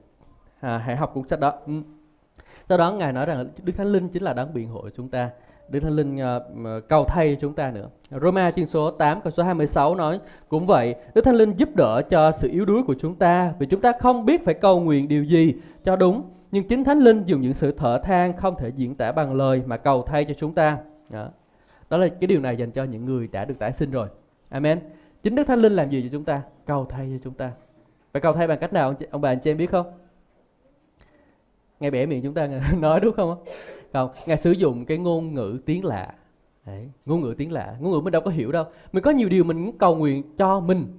[0.59, 1.53] à, hãy học cuốn sách đó.
[1.65, 1.73] Ừ.
[2.69, 5.29] Sau đó Ngài nói rằng Đức Thánh Linh chính là đấng biện hộ chúng ta.
[5.69, 7.89] Đức Thánh Linh uh, cầu thay chúng ta nữa.
[8.21, 12.01] Roma chương số 8 câu số 26 nói cũng vậy, Đức Thánh Linh giúp đỡ
[12.09, 15.07] cho sự yếu đuối của chúng ta vì chúng ta không biết phải cầu nguyện
[15.07, 15.53] điều gì
[15.85, 19.11] cho đúng, nhưng chính Thánh Linh dùng những sự thở than không thể diễn tả
[19.11, 20.77] bằng lời mà cầu thay cho chúng ta.
[21.09, 21.29] Đó.
[21.89, 24.07] Đó là cái điều này dành cho những người đã được tái sinh rồi.
[24.49, 24.79] Amen.
[25.23, 26.41] Chính Đức Thánh Linh làm gì cho chúng ta?
[26.65, 27.51] Cầu thay cho chúng ta.
[28.13, 29.91] Phải cầu thay bằng cách nào ông bà anh chị em biết không?
[31.79, 32.47] Ngay bẻ miệng chúng ta
[32.79, 33.43] nói đúng không?
[33.93, 36.13] Không ngài sử dụng cái ngôn ngữ tiếng lạ.
[36.65, 37.75] Đấy, ngôn ngữ tiếng lạ.
[37.79, 38.65] Ngôn ngữ mình đâu có hiểu đâu.
[38.91, 40.97] Mình có nhiều điều mình muốn cầu nguyện cho mình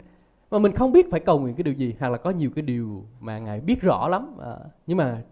[0.51, 2.63] mà mình không biết phải cầu nguyện cái điều gì hoặc là có nhiều cái
[2.63, 4.37] điều mà ngài biết rõ lắm.
[4.41, 5.23] À, nhưng mà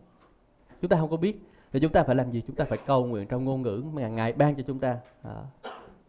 [0.83, 1.43] chúng ta không có biết.
[1.73, 2.43] Thì chúng ta phải làm gì?
[2.47, 4.97] Chúng ta phải cầu nguyện trong ngôn ngữ mà ngài ban cho chúng ta.
[5.23, 5.35] À,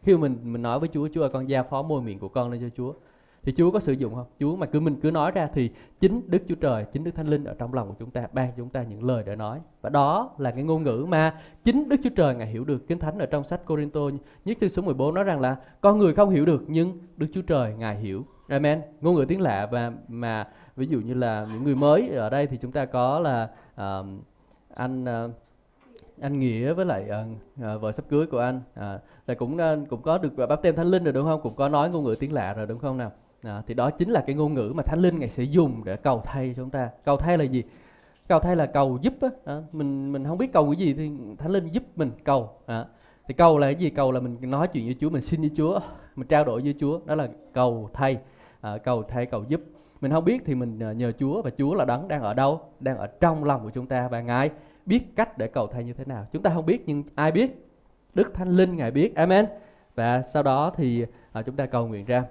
[0.01, 2.51] khi mình mình nói với Chúa Chúa ơi con giao phó môi miệng của con
[2.51, 2.93] lên cho Chúa
[3.49, 4.25] thì Chúa có sử dụng không?
[4.39, 7.27] Chúa mà cứ mình cứ nói ra thì chính Đức Chúa Trời, chính Đức Thánh
[7.27, 9.59] Linh ở trong lòng của chúng ta ban chúng ta những lời để nói.
[9.81, 12.87] Và đó là cái ngôn ngữ mà chính Đức Chúa Trời ngài hiểu được.
[12.87, 14.01] Kinh Thánh ở trong sách Corinto
[14.45, 17.41] nhất chương số 14 nói rằng là con người không hiểu được nhưng Đức Chúa
[17.41, 18.25] Trời ngài hiểu.
[18.47, 18.81] Amen.
[19.01, 22.47] Ngôn ngữ tiếng lạ và mà ví dụ như là những người mới ở đây
[22.47, 24.05] thì chúng ta có là uh,
[24.73, 25.31] anh uh,
[26.21, 27.37] anh nghĩa với lại uh,
[27.75, 30.75] uh, vợ sắp cưới của anh uh, là cũng uh, cũng có được báp tem
[30.75, 32.97] thánh linh rồi đúng không cũng có nói ngôn ngữ tiếng lạ rồi đúng không
[32.97, 33.11] nào
[33.43, 35.95] à, thì đó chính là cái ngôn ngữ mà thánh linh ngài sẽ dùng để
[35.95, 36.89] cầu thay cho chúng ta.
[37.05, 37.63] Cầu thay là gì?
[38.27, 41.11] Cầu thay là cầu giúp á à, mình mình không biết cầu cái gì thì
[41.37, 42.85] thánh linh giúp mình cầu à,
[43.27, 43.89] thì cầu là cái gì?
[43.89, 45.79] Cầu là mình nói chuyện với chúa mình xin với chúa
[46.15, 48.17] mình trao đổi với chúa đó là cầu thay
[48.61, 49.61] à, cầu thay cầu giúp.
[50.01, 52.61] Mình không biết thì mình à, nhờ chúa và chúa là đấng đang ở đâu
[52.79, 54.49] đang ở trong lòng của chúng ta và ngài
[54.85, 56.25] biết cách để cầu thay như thế nào.
[56.33, 57.65] Chúng ta không biết nhưng ai biết?
[58.13, 59.15] Đức thánh linh ngài biết.
[59.15, 59.45] Amen.
[59.95, 62.23] Và sau đó thì à, chúng ta cầu nguyện ra.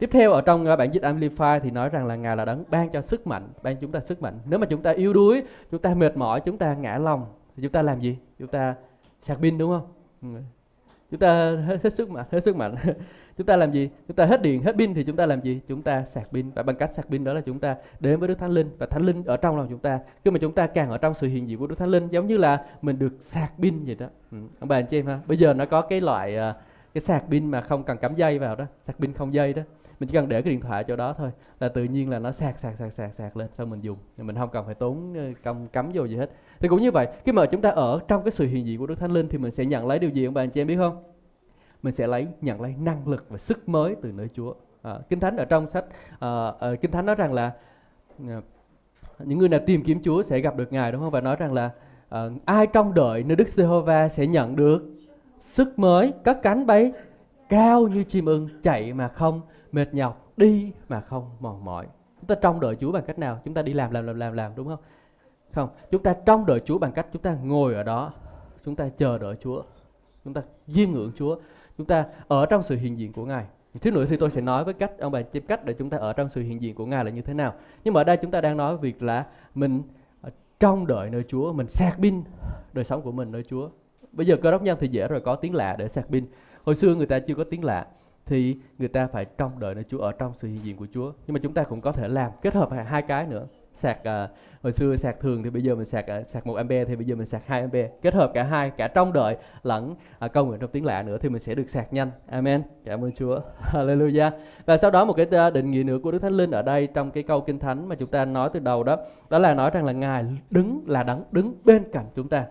[0.00, 2.64] Tiếp theo ở trong à, bản dịch Amplify thì nói rằng là Ngài là đấng
[2.70, 4.38] ban cho sức mạnh, ban chúng ta sức mạnh.
[4.44, 7.62] Nếu mà chúng ta yếu đuối, chúng ta mệt mỏi, chúng ta ngã lòng thì
[7.62, 8.16] chúng ta làm gì?
[8.38, 8.74] Chúng ta
[9.22, 9.86] sạc pin đúng không?
[10.22, 10.40] Ừ.
[11.10, 12.74] Chúng ta hết, hết sức mạnh, hết sức mạnh.
[13.36, 13.90] chúng ta làm gì?
[14.08, 15.60] Chúng ta hết điện, hết pin thì chúng ta làm gì?
[15.68, 18.28] Chúng ta sạc pin và bằng cách sạc pin đó là chúng ta đến với
[18.28, 20.00] Đức Thánh Linh và Thánh Linh ở trong lòng chúng ta.
[20.24, 22.26] Khi mà chúng ta càng ở trong sự hiện diện của Đức Thánh Linh giống
[22.26, 24.06] như là mình được sạc pin vậy đó.
[24.32, 24.38] Ừ.
[24.60, 25.20] Ông bà anh chị em ha.
[25.26, 26.54] Bây giờ nó có cái loại à,
[26.94, 29.62] cái sạc pin mà không cần cắm dây vào đó, sạc pin không dây đó
[30.00, 32.32] mình chỉ cần để cái điện thoại chỗ đó thôi là tự nhiên là nó
[32.32, 33.98] sạc sạc sạc sạc sạc lên sau mình dùng.
[34.16, 36.30] Mình không cần phải tốn ờ, công cắm vô gì hết.
[36.60, 38.86] Thì cũng như vậy khi mà chúng ta ở trong cái sự hiện diện của
[38.86, 40.66] Đức Thánh Linh thì mình sẽ nhận lấy điều gì ông bà anh chị em
[40.66, 41.02] biết không?
[41.82, 44.54] Mình sẽ lấy nhận lấy năng lực và sức mới từ nơi Chúa.
[44.82, 45.84] À, kinh thánh ở trong sách
[46.18, 47.52] à, à, kinh thánh nói rằng là
[48.28, 48.40] à,
[49.18, 51.10] những người nào tìm kiếm Chúa sẽ gặp được Ngài đúng không?
[51.10, 51.70] Và nói rằng là
[52.08, 54.82] à, ai trong đợi nơi Đức Giê-hô-va sẽ nhận được
[55.40, 56.92] sức mới cất cánh bay
[57.48, 59.40] cao như chim ưng chạy mà không
[59.72, 61.86] mệt nhọc đi mà không mòn mỏi
[62.20, 64.32] chúng ta trông đợi Chúa bằng cách nào chúng ta đi làm làm làm làm
[64.32, 64.80] làm đúng không
[65.52, 68.12] không chúng ta trông đợi Chúa bằng cách chúng ta ngồi ở đó
[68.64, 69.62] chúng ta chờ đợi Chúa
[70.24, 71.36] chúng ta diêm ngưỡng Chúa
[71.78, 73.46] chúng ta ở trong sự hiện diện của Ngài
[73.80, 75.98] Thứ nữa thì tôi sẽ nói với cách ông bà chép cách để chúng ta
[75.98, 77.54] ở trong sự hiện diện của Ngài là như thế nào.
[77.84, 79.82] Nhưng mà ở đây chúng ta đang nói việc là mình
[80.22, 80.30] ờ,
[80.60, 82.22] trong đợi nơi Chúa, mình sạc pin
[82.72, 83.68] đời sống của mình nơi Chúa.
[84.12, 86.26] Bây giờ cơ đốc nhân thì dễ rồi có tiếng lạ để sạc pin.
[86.64, 87.86] Hồi xưa người ta chưa có tiếng lạ
[88.26, 91.12] thì người ta phải trông đợi nơi Chúa ở trong sự hiện diện của Chúa.
[91.26, 93.46] Nhưng mà chúng ta cũng có thể làm kết hợp hai cái nữa.
[93.74, 94.30] Sạc uh,
[94.62, 97.04] hồi xưa sạc thường thì bây giờ mình sạc uh, sạc 1 ampere thì bây
[97.04, 97.90] giờ mình sạc 2 ampere.
[98.02, 101.02] Kết hợp cả hai, cả trong đợi lẫn à, uh, công nguyện trong tiếng lạ
[101.02, 102.10] nữa thì mình sẽ được sạc nhanh.
[102.26, 102.62] Amen.
[102.84, 103.40] Cảm ơn Chúa.
[103.72, 104.30] Hallelujah.
[104.66, 107.10] Và sau đó một cái định nghĩa nữa của Đức Thánh Linh ở đây trong
[107.10, 108.96] cái câu kinh thánh mà chúng ta nói từ đầu đó,
[109.30, 112.46] đó là nói rằng là Ngài đứng là đấng đứng bên cạnh chúng ta.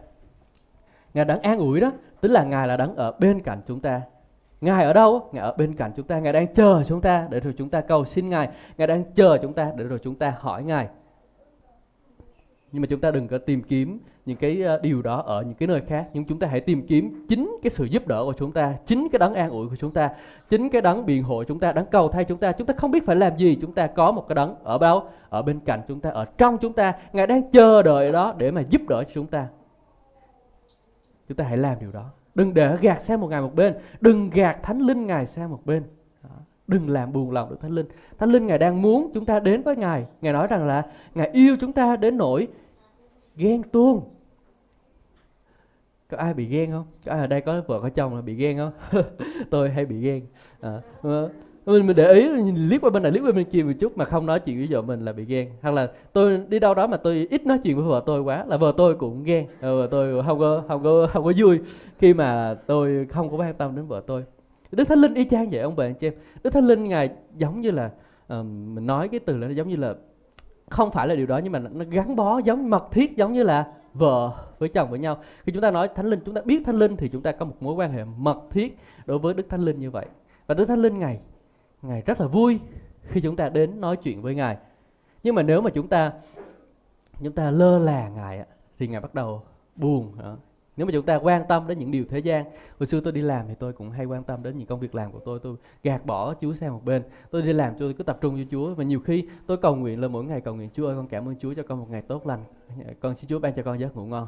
[1.13, 4.01] Ngài đấng an ủi đó, tức là Ngài là đấng ở bên cạnh chúng ta
[4.61, 5.29] Ngài ở đâu?
[5.31, 7.81] Ngài ở bên cạnh chúng ta, Ngài đang chờ chúng ta để rồi chúng ta
[7.81, 10.87] cầu xin Ngài, Ngài đang chờ chúng ta để rồi chúng ta hỏi Ngài.
[12.71, 15.53] Nhưng mà chúng ta đừng có tìm kiếm những cái ờ, điều đó ở những
[15.53, 18.33] cái nơi khác, nhưng chúng ta hãy tìm kiếm chính cái sự giúp đỡ của
[18.37, 20.09] chúng ta, chính cái đấng an ủi của chúng ta,
[20.49, 22.51] chính cái đấng biện hộ chúng ta, đấng cầu thay chúng ta.
[22.51, 25.03] Chúng ta không biết phải làm gì, chúng ta có một cái đấng ở đâu?
[25.29, 28.51] Ở bên cạnh chúng ta, ở trong chúng ta, Ngài đang chờ đợi đó để
[28.51, 29.47] mà giúp đỡ cho chúng ta.
[31.27, 33.73] Chúng ta hãy làm điều đó đừng để gạt sang một ngày một bên.
[34.01, 35.83] Đừng gạt thánh linh ngài sang một bên.
[36.67, 37.85] Đừng làm buồn lòng được thánh linh.
[38.17, 40.05] Thánh linh ngài đang muốn chúng ta đến với ngài.
[40.21, 42.47] Ngài nói rằng là ngài yêu chúng ta đến nỗi
[43.35, 44.01] ghen tuông.
[46.09, 46.85] Có ai bị ghen không?
[47.05, 49.03] Có ai ở đây có vợ có chồng là bị ghen không?
[49.49, 50.25] Tôi hay bị ghen.
[50.61, 50.81] À,
[51.65, 53.97] mình, mình để ý nhìn liếc qua bên này liếc qua bên kia một chút
[53.97, 55.49] mà không nói chuyện với vợ mình là bị ghen.
[55.61, 58.45] Hoặc là tôi đi đâu đó mà tôi ít nói chuyện với vợ tôi quá
[58.47, 59.47] là vợ tôi cũng ghen.
[59.61, 61.59] Ờ, vợ tôi không có không có không có vui
[61.99, 64.23] khi mà tôi không có quan tâm đến vợ tôi.
[64.71, 66.13] Đức thánh linh y chang vậy ông bà anh chị em.
[66.43, 69.69] Đức thánh linh ngài giống như là uh, mình nói cái từ là nó giống
[69.69, 69.95] như là
[70.69, 73.43] không phải là điều đó nhưng mà nó gắn bó giống mật thiết giống như
[73.43, 75.17] là vợ với chồng với nhau.
[75.43, 77.45] Khi chúng ta nói thánh linh chúng ta biết thánh linh thì chúng ta có
[77.45, 80.05] một mối quan hệ mật thiết đối với đức thánh linh như vậy.
[80.47, 81.19] Và đức thánh linh ngài
[81.81, 82.59] Ngài rất là vui
[83.03, 84.57] khi chúng ta đến nói chuyện với Ngài.
[85.23, 86.11] Nhưng mà nếu mà chúng ta
[87.23, 88.45] chúng ta lơ là Ngài
[88.79, 89.41] thì Ngài bắt đầu
[89.75, 90.13] buồn.
[90.77, 92.45] Nếu mà chúng ta quan tâm đến những điều thế gian,
[92.79, 94.95] hồi xưa tôi đi làm thì tôi cũng hay quan tâm đến những công việc
[94.95, 97.03] làm của tôi, tôi gạt bỏ Chúa sang một bên.
[97.31, 100.01] Tôi đi làm tôi cứ tập trung cho Chúa và nhiều khi tôi cầu nguyện
[100.01, 102.01] là mỗi ngày cầu nguyện Chúa ơi con cảm ơn Chúa cho con một ngày
[102.01, 102.43] tốt lành.
[102.99, 104.27] Con xin Chúa ban cho con giấc ngủ ngon.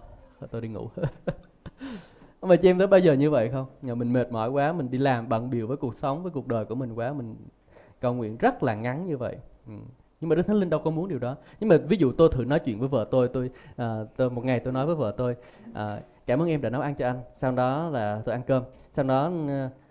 [0.52, 0.90] Tôi đi ngủ.
[2.50, 3.66] mà chị em tới bao giờ như vậy không?
[3.82, 6.48] Nhà mình mệt mỏi quá mình đi làm bận biểu với cuộc sống với cuộc
[6.48, 7.36] đời của mình quá mình
[8.00, 9.38] cầu nguyện rất là ngắn như vậy.
[9.68, 9.74] Ừ.
[10.22, 11.36] nhưng mà đức thánh linh đâu có muốn điều đó.
[11.60, 14.46] Nhưng mà ví dụ tôi thử nói chuyện với vợ tôi tôi, à, tôi một
[14.46, 15.36] ngày tôi nói với vợ tôi
[15.74, 17.22] à, cảm ơn em đã nấu ăn cho anh.
[17.38, 18.64] Sau đó là tôi ăn cơm.
[18.96, 19.32] Sau đó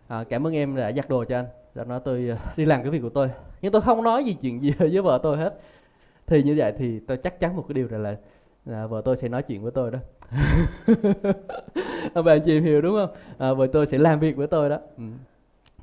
[0.09, 1.47] à, cảm ơn em đã giặt đồ cho anh.
[1.75, 3.31] Sau đó tôi à, đi làm cái việc của tôi.
[3.63, 5.61] Nhưng tôi không nói gì chuyện gì với vợ tôi hết.
[6.27, 8.17] Thì như vậy thì tôi chắc chắn một cái điều này là,
[8.65, 9.99] là vợ tôi sẽ nói chuyện với tôi đó.
[12.25, 13.11] bạn chị hiểu đúng không?
[13.39, 14.79] À, bởi tôi sẽ làm việc với tôi đó.
[14.99, 15.05] Ừ.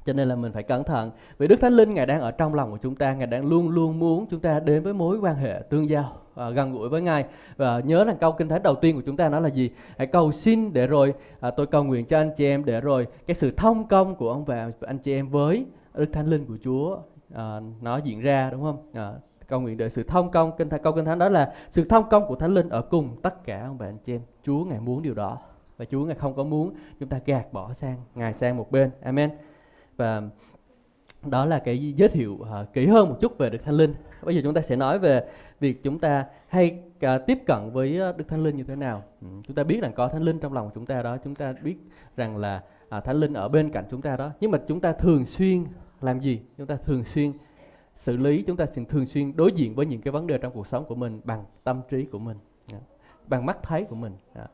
[0.06, 1.12] cho nên là mình phải cẩn thận.
[1.38, 3.70] Vì đức thánh linh ngài đang ở trong lòng của chúng ta ngài đang luôn
[3.70, 7.02] luôn muốn chúng ta đến với mối quan hệ tương giao à, gần gũi với
[7.02, 7.26] ngài.
[7.58, 9.70] Và nhớ rằng câu kinh thánh đầu tiên của chúng ta nó là gì?
[9.98, 13.08] Hãy cầu xin để rồi à, tôi cầu nguyện cho anh chị em để rồi
[13.28, 16.58] cái sự thông công của ông và anh chị em với đức thánh linh của
[16.64, 16.98] chúa
[17.36, 18.92] à, nó diễn ra đúng không?
[18.94, 19.14] À,
[19.48, 20.52] cầu nguyện để sự thông công.
[20.58, 23.16] Kinh thánh câu kinh thánh đó là sự thông công của thánh linh ở cùng
[23.22, 24.22] tất cả ông bà anh chị em.
[24.44, 25.38] Chúa ngài muốn điều đó
[25.78, 28.92] và chúa ngài không có muốn chúng ta gạt bỏ sang ngài sang một bên.
[29.02, 29.32] Amen.
[29.98, 30.22] Và
[31.26, 33.94] đó là cái giới thiệu uh, kỹ hơn một chút về đức thánh linh.
[34.24, 35.24] Bây giờ chúng ta sẽ nói về
[35.60, 39.04] việc chúng ta hay uh, tiếp cận với uh, đức thánh linh như thế nào.
[39.22, 41.18] Ừ, chúng ta biết rằng có thánh linh trong lòng của chúng ta đó.
[41.24, 41.76] Chúng ta biết
[42.18, 42.64] rằng là
[42.98, 44.32] uh, thánh linh ở bên cạnh chúng ta đó.
[44.40, 45.66] Nhưng mà chúng ta thường xuyên
[46.02, 46.42] làm gì?
[46.58, 47.32] Chúng ta thường xuyên
[47.98, 50.54] xử lý chúng ta sẽ thường xuyên đối diện với những cái vấn đề trong
[50.54, 52.78] cuộc sống của mình bằng tâm trí của mình dạ,
[53.28, 54.48] bằng mắt thấy của mình dạ.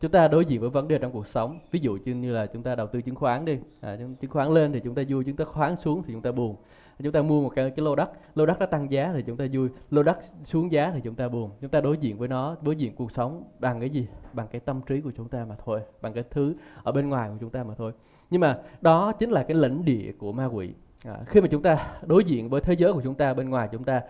[0.00, 2.62] chúng ta đối diện với vấn đề trong cuộc sống ví dụ như là chúng
[2.62, 5.36] ta đầu tư chứng khoán đi à, chứng khoán lên thì chúng ta vui chúng
[5.36, 6.56] ta khoán xuống thì chúng ta buồn.
[7.02, 9.36] Chúng ta mua một cái, cái lô đất lô đất nó tăng giá thì chúng
[9.36, 11.50] ta vui lô đất xuống giá thì chúng ta buồn.
[11.60, 14.06] Chúng ta đối diện với nó đối diện cuộc sống bằng cái gì?
[14.32, 17.28] Bằng cái tâm trí của chúng ta mà thôi bằng cái thứ ở bên ngoài
[17.28, 17.92] của chúng ta mà thôi.
[18.30, 20.70] Nhưng mà đó chính là cái lãnh địa của ma quỷ
[21.04, 23.68] à, khi mà chúng ta đối diện với thế giới của chúng ta bên ngoài
[23.72, 24.02] chúng ta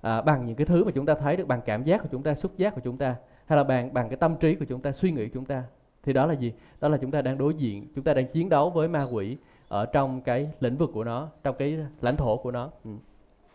[0.00, 2.22] à, bằng những cái thứ mà chúng ta thấy được bằng cảm giác của chúng
[2.22, 4.80] ta xúc giác của chúng ta hay là bằng bằng cái tâm trí của chúng
[4.80, 5.64] ta suy nghĩ của chúng ta
[6.02, 6.52] thì đó là gì?
[6.80, 9.36] Đó là chúng ta đang đối diện chúng ta đang chiến đấu với ma quỷ
[9.68, 12.70] ở trong cái lĩnh vực của nó trong cái lãnh thổ của nó.
[12.84, 12.90] Ừ.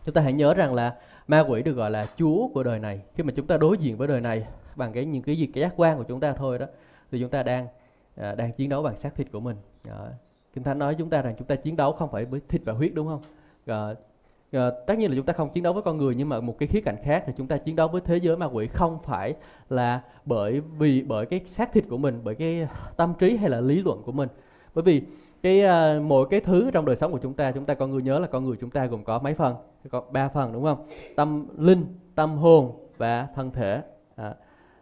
[0.04, 0.96] chúng ta hãy nhớ rằng là
[1.28, 3.00] ma quỷ được gọi là chúa của đời này.
[3.14, 5.62] Khi mà chúng ta đối diện với đời này bằng cái những cái gì cái
[5.62, 6.66] giác quan của chúng ta thôi đó
[7.10, 7.66] thì chúng ta đang
[8.16, 9.56] à, đang chiến đấu bằng xác thịt của mình.
[9.88, 9.96] À,
[10.54, 12.72] kinh thánh nói chúng ta rằng chúng ta chiến đấu không phải với thịt và
[12.72, 13.20] huyết đúng không?
[13.66, 13.94] À,
[14.52, 16.58] à, tất nhiên là chúng ta không chiến đấu với con người nhưng mà một
[16.58, 18.98] cái khía cạnh khác thì chúng ta chiến đấu với thế giới ma quỷ không
[19.04, 19.34] phải
[19.68, 23.60] là bởi vì bởi cái xác thịt của mình bởi cái tâm trí hay là
[23.60, 24.28] lý luận của mình.
[24.74, 25.02] Bởi vì
[25.42, 28.02] cái à, mỗi cái thứ trong đời sống của chúng ta chúng ta con người
[28.02, 29.56] nhớ là con người chúng ta gồm có mấy phần?
[29.90, 30.86] Có ba phần đúng không?
[31.16, 33.82] Tâm linh tâm hồn và thân thể.
[34.16, 34.34] À,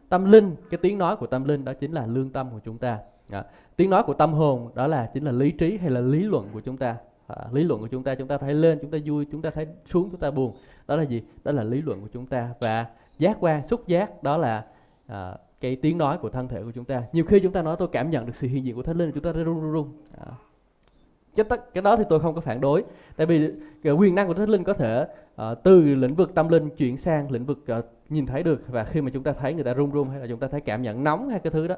[0.08, 2.78] tâm linh cái tiếng nói của tâm linh đó chính là lương tâm của chúng
[2.78, 2.98] ta.
[3.30, 3.44] À,
[3.76, 6.48] tiếng nói của tâm hồn đó là chính là lý trí hay là lý luận
[6.52, 6.96] của chúng ta.
[7.26, 9.50] À, lý luận của chúng ta chúng ta thấy lên chúng ta vui chúng ta
[9.50, 10.56] thấy xuống chúng ta buồn.
[10.88, 11.22] Đó là gì?
[11.44, 12.48] Đó là lý luận của chúng ta.
[12.60, 12.86] Và
[13.18, 14.64] giác quan xúc giác đó là
[15.06, 17.02] à, cái tiếng nói của thân thể của chúng ta.
[17.12, 19.12] Nhiều khi chúng ta nói tôi cảm nhận được sự hiện diện của thánh linh
[19.12, 20.32] chúng ta run run run à.
[21.36, 22.84] cái, tất, cái đó thì tôi không có phản đối.
[23.16, 23.50] Tại vì
[23.82, 25.06] cái quyền năng của thánh linh có thể
[25.36, 28.62] à, từ lĩnh vực tâm linh chuyển sang lĩnh vực à, nhìn thấy được.
[28.68, 30.60] Và khi mà chúng ta thấy người ta run run hay là chúng ta thấy
[30.60, 31.76] cảm nhận nóng hay cái thứ đó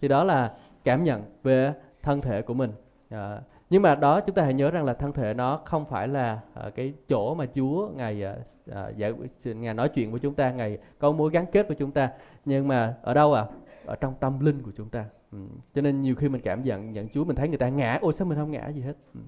[0.00, 0.52] thì đó là
[0.86, 1.72] cảm nhận về
[2.02, 2.72] thân thể của mình.
[3.10, 6.08] À, nhưng mà đó chúng ta hãy nhớ rằng là thân thể nó không phải
[6.08, 8.24] là à, cái chỗ mà Chúa ngài
[8.72, 9.12] à, giải
[9.44, 12.10] ngài nói chuyện với chúng ta ngài có mối gắn kết với chúng ta.
[12.44, 13.46] Nhưng mà ở đâu à
[13.86, 15.04] ở trong tâm linh của chúng ta.
[15.32, 15.38] Ừ.
[15.74, 17.98] cho nên nhiều khi mình cảm nhận nhận Chúa mình thấy người ta ngã.
[18.02, 18.94] Ôi sao mình không ngã gì hết?
[19.14, 19.20] Ừ.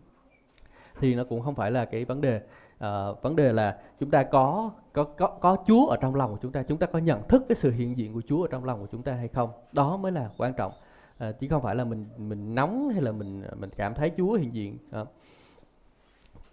[1.01, 2.41] thì nó cũng không phải là cái vấn đề.
[2.79, 6.39] À, vấn đề là chúng ta có có có có Chúa ở trong lòng của
[6.43, 6.63] chúng ta.
[6.63, 8.89] Chúng ta có nhận thức cái sự hiện diện của Chúa ở trong lòng của
[8.93, 9.51] chúng ta hay không?
[9.73, 10.73] Đó mới là quan trọng.
[11.19, 14.13] Ờ, à, chứ không phải là mình mình nóng hay là mình mình cảm thấy
[14.17, 14.79] Chúa hiện diện.
[14.91, 15.05] À.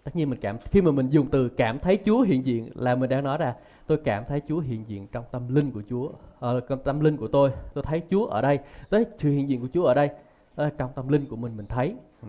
[0.04, 2.94] tất nhiên mình cảm khi mà mình dùng từ cảm thấy Chúa hiện diện là
[2.94, 6.10] mình đang nói là tôi cảm thấy Chúa hiện diện trong tâm linh của Chúa.
[6.38, 8.58] Ở trong tâm linh của tôi tôi thấy Chúa ở đây
[8.90, 10.10] tới sự hiện diện của Chúa ở đây
[10.56, 11.94] à, trong tâm linh của mình mình thấy.
[12.22, 12.28] Ừ.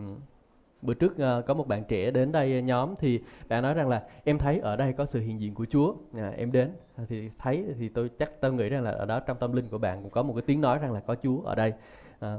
[0.82, 4.04] bữa trước uh, có một bạn trẻ đến đây nhóm thì bạn nói rằng là
[4.24, 5.96] em thấy ở đây có sự hiện diện của Chúa.
[6.16, 6.72] À, em đến
[7.10, 9.78] thì thấy thì tôi chắc tôi nghĩ rằng là ở đó trong tâm linh của
[9.78, 11.74] bạn cũng có một cái tiếng nói rằng là có Chúa ở đây
[12.20, 12.38] à,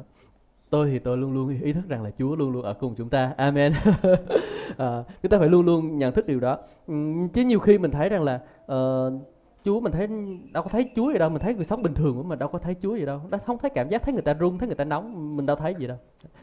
[0.70, 3.08] tôi thì tôi luôn luôn ý thức rằng là Chúa luôn luôn ở cùng chúng
[3.08, 3.34] ta.
[3.36, 3.72] Amen.
[4.78, 6.58] À, chúng ta phải luôn luôn nhận thức điều đó.
[6.86, 6.94] Ừ,
[7.34, 8.40] chứ nhiều khi mình thấy rằng là
[8.72, 9.12] uh,
[9.64, 10.08] Chúa mình thấy
[10.52, 12.58] đâu có thấy Chúa gì đâu mình thấy người sống bình thường mà đâu có
[12.58, 13.20] thấy Chúa gì đâu.
[13.30, 15.56] Nó không thấy cảm giác thấy người ta run thấy người ta nóng mình đâu
[15.56, 15.96] thấy gì đâu.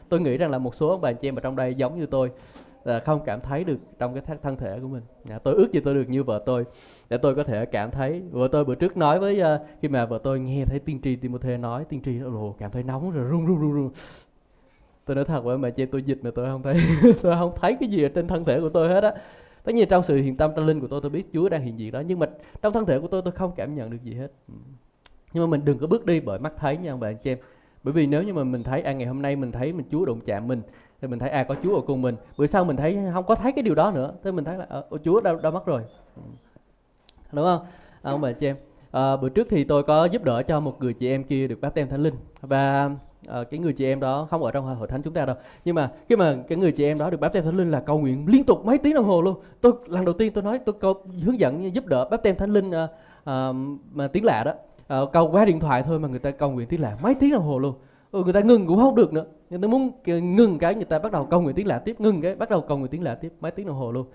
[0.08, 2.06] Tôi nghĩ rằng là một số ông bà chị em ở trong đây giống như
[2.06, 2.30] tôi
[2.86, 5.02] là không cảm thấy được trong cái thân thể của mình.
[5.30, 6.64] À, tôi ước gì tôi được như vợ tôi
[7.08, 8.22] để tôi có thể cảm thấy.
[8.30, 11.16] Vợ tôi bữa trước nói với uh, khi mà vợ tôi nghe thấy tiên tri
[11.16, 13.90] Timothy nói tiên tri nó cảm thấy nóng rồi run run run run.
[15.04, 16.76] Tôi nói thật với mà chị tôi dịch mà tôi không thấy
[17.22, 19.12] tôi không thấy cái gì ở trên thân thể của tôi hết á.
[19.64, 21.78] Tất nhiên trong sự hiện tâm tâm linh của tôi tôi biết Chúa đang hiện
[21.78, 22.26] diện đó nhưng mà
[22.62, 24.32] trong thân thể của tôi tôi không cảm nhận được gì hết.
[24.48, 24.54] Ừ.
[25.32, 27.38] Nhưng mà mình đừng có bước đi bởi mắt thấy nha ông anh chị em.
[27.82, 30.04] Bởi vì nếu như mà mình thấy à ngày hôm nay mình thấy mình Chúa
[30.04, 30.62] đụng chạm mình
[31.02, 32.16] thì mình thấy à có Chúa ở cùng mình.
[32.36, 34.12] Bữa sau mình thấy không có thấy cái điều đó nữa.
[34.24, 35.82] Thế mình thấy là à, Chúa đâu đâu mất rồi.
[36.16, 36.22] Ừ.
[37.32, 37.60] Đúng không?
[38.02, 38.56] À, ông bà chị em.
[38.90, 41.60] À, bữa trước thì tôi có giúp đỡ cho một người chị em kia được
[41.60, 42.14] báp tem thánh linh.
[42.40, 42.90] Và
[43.28, 45.36] à, cái người chị em đó không ở trong hội thánh chúng ta đâu.
[45.64, 47.80] Nhưng mà khi mà cái người chị em đó được báp tem thánh linh là
[47.80, 49.36] cầu nguyện liên tục mấy tiếng đồng hồ luôn.
[49.60, 52.52] Tôi lần đầu tiên tôi nói tôi có hướng dẫn giúp đỡ báp tem thánh
[52.52, 52.88] linh à,
[53.24, 53.52] à,
[53.92, 54.52] mà tiếng lạ đó.
[54.88, 57.32] À, cầu qua điện thoại thôi mà người ta cầu nguyện tiếng lạ mấy tiếng
[57.32, 57.74] đồng hồ luôn.
[58.10, 60.98] Ừ, người ta ngừng cũng không được nữa người ta muốn ngừng cái người ta
[60.98, 63.14] bắt đầu cầu nguyện tiếng lạ tiếp ngừng cái bắt đầu cầu nguyện tiếng lạ
[63.14, 64.06] tiếp mấy tiếng đồng hồ luôn.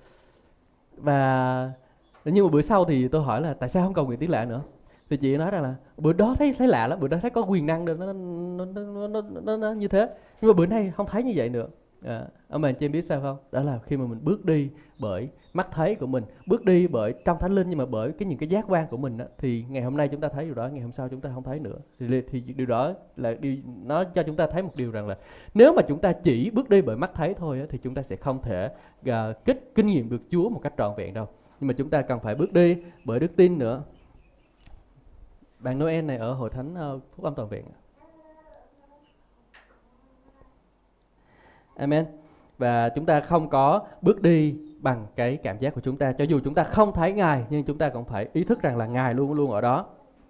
[0.97, 1.71] Và
[2.25, 4.45] nhưng mà bữa sau thì tôi hỏi là tại sao không cầu nguyện tiếng lạ
[4.45, 4.61] nữa?
[5.09, 7.41] Thì chị nói rằng là bữa đó thấy thấy lạ lắm bữa đó thấy có
[7.41, 10.09] quyền năng được nó nó, nó, nó, nó, nó như thế.
[10.41, 11.67] Nhưng mà bữa nay không thấy như vậy nữa
[12.05, 13.37] à, ông bà chị em biết sao không?
[13.51, 17.13] Đó là khi mà mình bước đi bởi mắt thấy của mình bước đi bởi
[17.25, 19.65] trong thánh linh nhưng mà bởi cái những cái giác quan của mình đó, thì
[19.69, 21.59] ngày hôm nay chúng ta thấy điều đó ngày hôm sau chúng ta không thấy
[21.59, 21.75] nữa.
[21.99, 25.17] Thì, thì điều đó là điều nó cho chúng ta thấy một điều rằng là
[25.53, 28.01] nếu mà chúng ta chỉ bước đi bởi mắt thấy thôi đó, thì chúng ta
[28.01, 28.69] sẽ không thể
[29.05, 31.27] ờ, à, kết kinh nghiệm được Chúa một cách trọn vẹn đâu.
[31.59, 33.83] Nhưng mà chúng ta cần phải bước đi bởi đức tin nữa.
[35.59, 37.65] Bạn Noel này ở hội thánh uh, phúc âm toàn viện
[41.75, 42.05] Amen
[42.57, 46.23] và chúng ta không có bước đi bằng cái cảm giác của chúng ta cho
[46.23, 48.85] dù chúng ta không thấy ngài, nhưng chúng ta cũng phải ý thức rằng là
[48.85, 49.85] ngài luôn luôn ở đó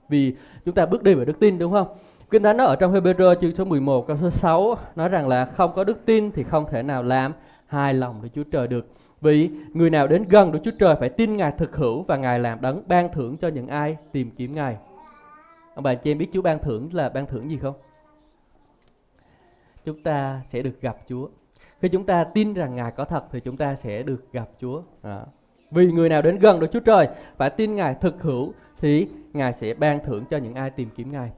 [0.09, 1.87] vì chúng ta bước đi bởi đức tin, đúng không
[2.31, 5.45] Kinh Thánh nó ở trong Hebrew chương số 11 câu số 6 nói rằng là
[5.45, 7.33] không có đức tin thì không thể nào làm
[7.67, 8.87] hài lòng Đức Chúa Trời được.
[9.21, 12.39] Vì người nào đến gần Đức Chúa Trời phải tin Ngài thực hữu và Ngài
[12.39, 14.77] làm đấng ban thưởng cho những ai tìm kiếm Ngài.
[15.75, 17.73] Ông bà chị em biết Chúa ban thưởng là ban thưởng gì không?
[19.85, 21.27] Chúng ta sẽ được gặp Chúa.
[21.81, 24.81] Khi chúng ta tin rằng Ngài có thật thì chúng ta sẽ được gặp Chúa.
[25.01, 25.25] À.
[25.71, 29.53] Vì người nào đến gần được Chúa Trời phải tin Ngài thực hữu thì Ngài
[29.53, 31.31] sẽ ban thưởng cho những ai tìm kiếm Ngài.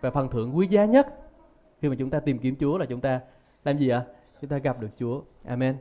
[0.00, 1.06] Và phần thưởng quý giá nhất
[1.80, 3.20] khi mà chúng ta tìm kiếm Chúa là chúng ta
[3.64, 4.04] làm gì ạ?
[4.40, 5.20] Chúng ta gặp được Chúa.
[5.44, 5.76] Amen.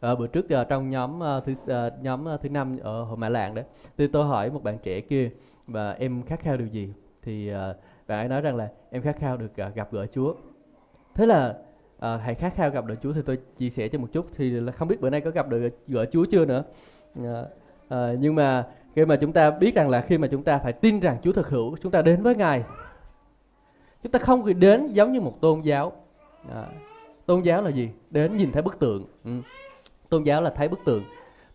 [0.00, 3.16] Ở bữa trước giờ trong nhóm uh, thứ uh, nhóm uh, thứ năm ở hội
[3.16, 3.64] Mã Lạng đấy,
[3.98, 5.30] thì tôi hỏi một bạn trẻ kia
[5.66, 6.92] và em khát khao điều gì?
[7.22, 7.56] Thì uh,
[8.06, 10.34] bạn ấy nói rằng là em khát khao được uh, gặp gỡ Chúa.
[11.16, 11.54] Thế là
[11.98, 14.26] ờ, uh, hãy khát khao gặp được Chúa thì tôi chia sẻ cho một chút
[14.36, 16.64] thì là không biết bữa nay có gặp được gỡ Chúa chưa nữa.
[17.20, 20.58] Uh, uh, nhưng mà khi mà chúng ta biết rằng là khi mà chúng ta
[20.58, 22.64] phải tin rằng Chúa thực hữu chúng ta đến với Ngài.
[24.02, 25.92] Chúng ta không đến giống như một tôn giáo.
[26.48, 26.52] Uh,
[27.26, 27.90] tôn giáo là gì?
[28.10, 29.04] Đến nhìn thấy bức tượng.
[29.24, 29.30] Ừ.
[30.08, 31.04] tôn giáo là thấy bức tượng.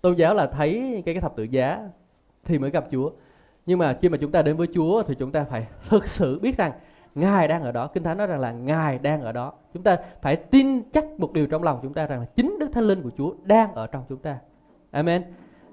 [0.01, 1.89] Tôn giáo là thấy cái cái thập tự giá
[2.43, 3.11] thì mới gặp Chúa.
[3.65, 6.39] Nhưng mà khi mà chúng ta đến với Chúa thì chúng ta phải thực sự
[6.39, 6.71] biết rằng
[7.15, 7.87] Ngài đang ở đó.
[7.87, 9.53] Kinh Thánh nói rằng là Ngài đang ở đó.
[9.73, 12.69] Chúng ta phải tin chắc một điều trong lòng chúng ta rằng là chính Đức
[12.73, 14.37] Thánh Linh của Chúa đang ở trong chúng ta.
[14.91, 15.23] Amen.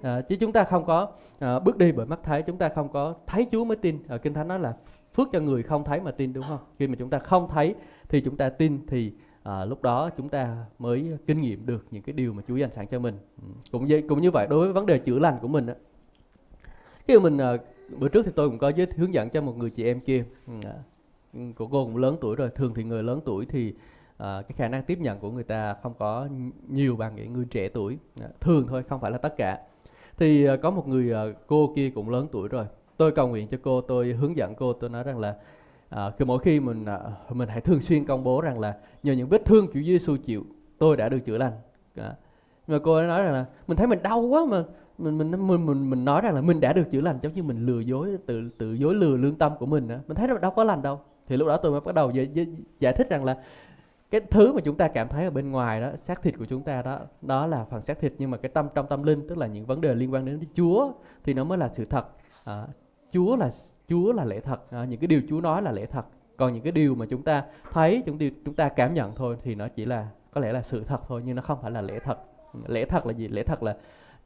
[0.03, 2.89] À, chứ chúng ta không có à, bước đi bởi mắt thấy, chúng ta không
[2.89, 3.99] có thấy Chúa mới tin.
[4.09, 4.77] ở Kinh Thánh nói là
[5.15, 6.59] phước cho người không thấy mà tin đúng không?
[6.79, 7.75] Khi mà chúng ta không thấy
[8.09, 12.03] thì chúng ta tin thì à, lúc đó chúng ta mới kinh nghiệm được những
[12.03, 13.15] cái điều mà Chúa dành sẵn cho mình.
[13.43, 15.75] Ừ, cũng vậy, cũng như vậy đối với vấn đề chữa lành của mình đó.
[17.09, 17.53] Khi mà mình à,
[17.99, 20.25] bữa trước thì tôi cũng có giới hướng dẫn cho một người chị em kia
[20.47, 20.53] ừ,
[21.33, 24.69] của cô cũng lớn tuổi rồi thường thì người lớn tuổi thì uh, cái khả
[24.69, 26.29] năng tiếp nhận của người ta không có
[26.69, 27.99] nhiều bằng những người trẻ tuổi.
[28.21, 29.59] À, thường thôi không phải là tất cả.
[30.17, 32.67] Thì uh, có một người uh, cô kia cũng lớn tuổi rồi.
[32.97, 35.37] Tôi cầu nguyện cho cô tôi hướng dẫn cô tôi nói rằng là
[35.95, 36.85] uh, khi mỗi khi mình
[37.31, 40.17] uh, mình hãy thường xuyên công bố rằng là nhờ những vết thương Chúa Giêsu
[40.17, 40.45] chịu
[40.79, 41.53] tôi đã được chữa lành.
[42.01, 42.07] Uh,
[42.67, 44.65] mà cô ấy nói rằng là mình thấy mình đau quá mà
[44.99, 47.43] mình mình mình mình mình nói rằng là mình đã được chữa lành giống như
[47.43, 50.01] mình lừa dối tự tự dối lừa lương tâm của mình á.
[50.09, 52.47] Mình thấy đâu có lành đâu thì lúc đó tôi mới bắt đầu giải, giải,
[52.81, 53.37] giải thích rằng là
[54.11, 56.63] cái thứ mà chúng ta cảm thấy ở bên ngoài đó xác thịt của chúng
[56.63, 58.13] ta đó đó là phần xác thịt.
[58.19, 60.41] Nhưng mà cái tâm trong tâm linh tức là những vấn đề liên quan đến
[60.55, 60.93] Chúa
[61.25, 62.07] thì nó mới là sự thật.
[62.45, 62.67] À,
[63.13, 63.51] Chúa là
[63.89, 64.71] Chúa là lẽ thật.
[64.71, 66.07] À, những cái điều Chúa nói là lẽ thật.
[66.37, 69.37] Còn những cái điều mà chúng ta thấy chúng điều chúng ta cảm nhận thôi
[69.43, 71.83] thì nó chỉ là có lẽ là sự thật thôi nhưng nó không phải là
[71.83, 72.19] lẽ thật.
[72.67, 73.29] Lẽ thật là gì?
[73.29, 73.77] Lẽ thật là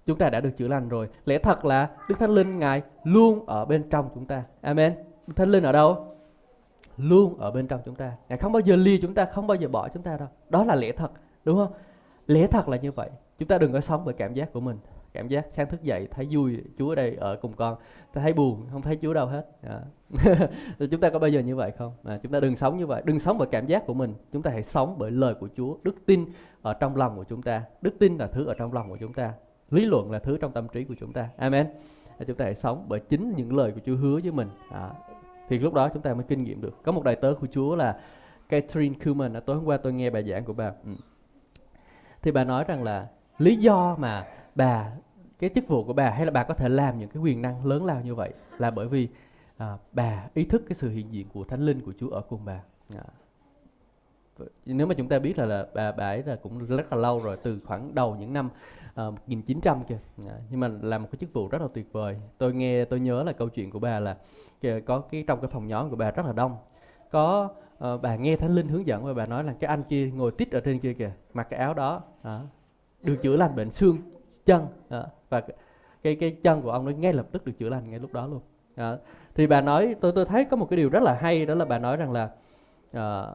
[0.06, 1.08] chúng ta đã được chữa lành rồi.
[1.24, 4.42] Lẽ thật là Đức Thánh Linh ngài luôn ở bên trong chúng ta.
[4.60, 4.94] Amen.
[5.26, 6.11] Đức Thánh Linh ở đâu?
[6.96, 8.12] Luôn ở bên trong chúng ta.
[8.28, 10.28] Ngài không bao giờ ly chúng ta không bao giờ bỏ chúng ta đâu.
[10.48, 11.10] Đó là lẽ thật
[11.44, 11.72] đúng không?
[12.26, 13.10] Lẽ thật là như vậy.
[13.38, 14.78] Chúng ta đừng có sống bởi cảm giác của mình.
[15.12, 17.76] Cảm giác sáng thức dậy thấy vui chúa ở đây ở cùng con.
[18.12, 19.46] Thấy buồn không thấy chúa đâu hết.
[19.62, 19.80] À.
[20.90, 21.92] chúng ta có bao giờ như vậy không?
[22.04, 23.02] À, chúng ta đừng sống như vậy.
[23.04, 24.14] Đừng sống bởi cảm giác của mình.
[24.32, 25.76] Chúng ta hãy sống bởi lời của chúa.
[25.84, 26.24] Đức tin
[26.62, 27.62] ở trong lòng của chúng ta.
[27.82, 29.32] Đức tin là thứ ở trong lòng của chúng ta.
[29.70, 31.28] Lý luận là thứ trong tâm trí của chúng ta.
[31.36, 31.66] Amen.
[32.18, 34.48] À, chúng ta hãy sống bởi chính những lời của chúa hứa với mình.
[34.70, 34.90] À,
[35.52, 37.76] thì lúc đó chúng ta mới kinh nghiệm được có một đại tớ của Chúa
[37.76, 38.00] là
[38.48, 40.92] Catherine Kuhlman tối hôm qua tôi nghe bài giảng của bà ừ.
[42.22, 44.92] thì bà nói rằng là lý do mà bà
[45.38, 47.66] cái chức vụ của bà hay là bà có thể làm những cái quyền năng
[47.66, 49.08] lớn lao như vậy là bởi vì
[49.56, 52.44] à, bà ý thức cái sự hiện diện của thánh linh của Chúa ở cùng
[52.44, 52.60] bà
[52.96, 53.04] à.
[54.66, 57.20] nếu mà chúng ta biết là, là bà bà ấy là cũng rất là lâu
[57.20, 58.50] rồi từ khoảng đầu những năm
[58.92, 59.98] uh, 1900 kia
[60.50, 62.16] nhưng mà làm một cái chức vụ rất là tuyệt vời.
[62.38, 64.16] Tôi nghe tôi nhớ là câu chuyện của bà là
[64.86, 66.56] có cái trong cái phòng nhóm của bà rất là đông.
[67.10, 67.48] Có
[67.84, 70.30] uh, bà nghe thánh linh hướng dẫn và bà nói là cái anh kia ngồi
[70.30, 72.40] tít ở trên kia kìa mặc cái áo đó à,
[73.02, 73.98] được chữa lành bệnh xương
[74.46, 75.42] chân à, và
[76.02, 78.26] cái cái chân của ông nó ngay lập tức được chữa lành ngay lúc đó
[78.26, 78.40] luôn.
[78.74, 78.96] À,
[79.34, 81.64] thì bà nói tôi tôi thấy có một cái điều rất là hay đó là
[81.64, 82.30] bà nói rằng là
[82.92, 83.26] à,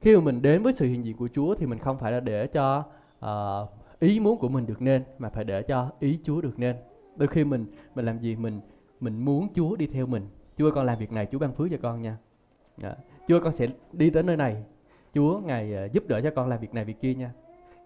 [0.00, 2.20] khi mà mình đến với sự hiện diện của Chúa thì mình không phải là
[2.20, 2.84] để cho
[3.24, 6.76] uh, ý muốn của mình được nên mà phải để cho ý Chúa được nên.
[7.16, 8.60] Đôi khi mình mình làm gì mình
[9.00, 10.22] mình muốn Chúa đi theo mình.
[10.58, 12.16] Chúa con làm việc này Chúa ban phước cho con nha.
[12.76, 12.90] Đó.
[13.28, 14.56] Chúa con sẽ đi tới nơi này.
[15.14, 17.30] Chúa ngài uh, giúp đỡ cho con làm việc này việc kia nha.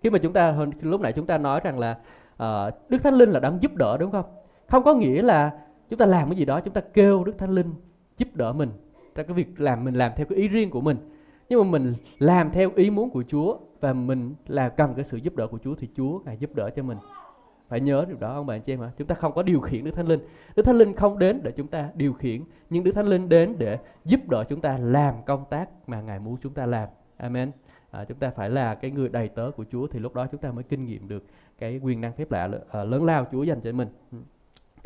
[0.03, 1.99] Khi mà chúng ta hồi, lúc nãy chúng ta nói rằng là
[2.43, 4.25] uh, Đức Thánh Linh là đang giúp đỡ đúng không?
[4.67, 5.59] Không có nghĩa là
[5.91, 7.75] chúng ta làm cái gì đó chúng ta kêu Đức Thánh Linh
[8.19, 8.71] giúp đỡ mình.
[9.15, 10.97] Trong cái việc làm mình làm theo cái ý riêng của mình.
[11.49, 15.17] Nhưng mà mình làm theo ý muốn của Chúa và mình là cần cái sự
[15.17, 16.99] giúp đỡ của Chúa thì Chúa ngài giúp đỡ cho mình.
[17.69, 18.91] Phải nhớ điều đó ông bạn chị em ạ?
[18.99, 20.21] Chúng ta không có điều khiển Đức Thánh Linh.
[20.57, 23.55] Đức Thánh Linh không đến để chúng ta điều khiển nhưng Đức Thánh Linh đến
[23.59, 26.89] để giúp đỡ chúng ta làm công tác mà ngài muốn chúng ta làm.
[27.17, 27.51] Amen.
[27.91, 30.41] À, chúng ta phải là cái người đầy tớ của Chúa thì lúc đó chúng
[30.41, 31.25] ta mới kinh nghiệm được
[31.59, 33.89] cái quyền năng phép lạ ờ, lớn lao Chúa dành cho mình.
[34.13, 34.19] Ừ.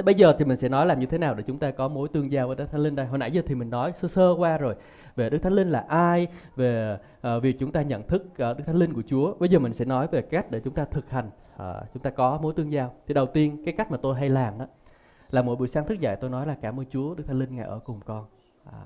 [0.00, 1.88] Thế bây giờ thì mình sẽ nói làm như thế nào để chúng ta có
[1.88, 3.06] mối tương giao với Đức Thánh Linh đây.
[3.06, 4.74] Hồi nãy giờ thì mình nói sơ sơ qua rồi
[5.16, 6.26] về Đức Thánh Linh là ai,
[6.56, 6.98] về
[7.36, 9.34] uh, việc chúng ta nhận thức uh, Đức Thánh Linh của Chúa.
[9.38, 11.62] Bây giờ mình sẽ nói về cách để chúng ta thực hành, uh,
[11.94, 12.94] chúng ta có mối tương giao.
[13.06, 14.66] Thì đầu tiên cái cách mà tôi hay làm đó
[15.30, 17.56] là mỗi buổi sáng thức dậy tôi nói là cảm ơn Chúa, Đức Thánh Linh
[17.56, 18.24] ngài ở cùng con.
[18.72, 18.78] À,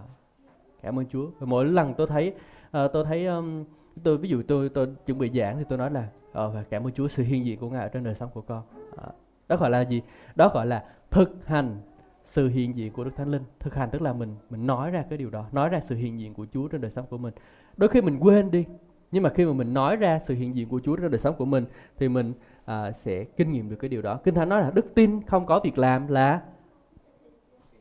[0.82, 1.26] cảm ơn Chúa.
[1.38, 2.34] Và mỗi lần tôi thấy
[2.66, 3.64] uh, tôi thấy um,
[4.02, 6.08] tôi ví dụ tôi tôi chuẩn bị giảng thì tôi nói là
[6.46, 8.62] uh, cảm ơn Chúa sự hiện diện của ngài ở trên đời sống của con.
[8.92, 9.14] Uh,
[9.48, 10.02] đó gọi là gì?
[10.34, 10.84] Đó gọi là
[11.14, 11.80] thực hành
[12.24, 13.42] sự hiện diện của Đức Thánh Linh.
[13.60, 16.18] Thực hành tức là mình mình nói ra cái điều đó, nói ra sự hiện
[16.18, 17.34] diện của Chúa trên đời sống của mình.
[17.76, 18.64] Đôi khi mình quên đi,
[19.12, 21.34] nhưng mà khi mà mình nói ra sự hiện diện của Chúa trên đời sống
[21.38, 21.64] của mình
[21.98, 22.32] thì mình
[22.64, 24.20] à, sẽ kinh nghiệm được cái điều đó.
[24.24, 26.40] Kinh Thánh nói là đức tin không có việc làm là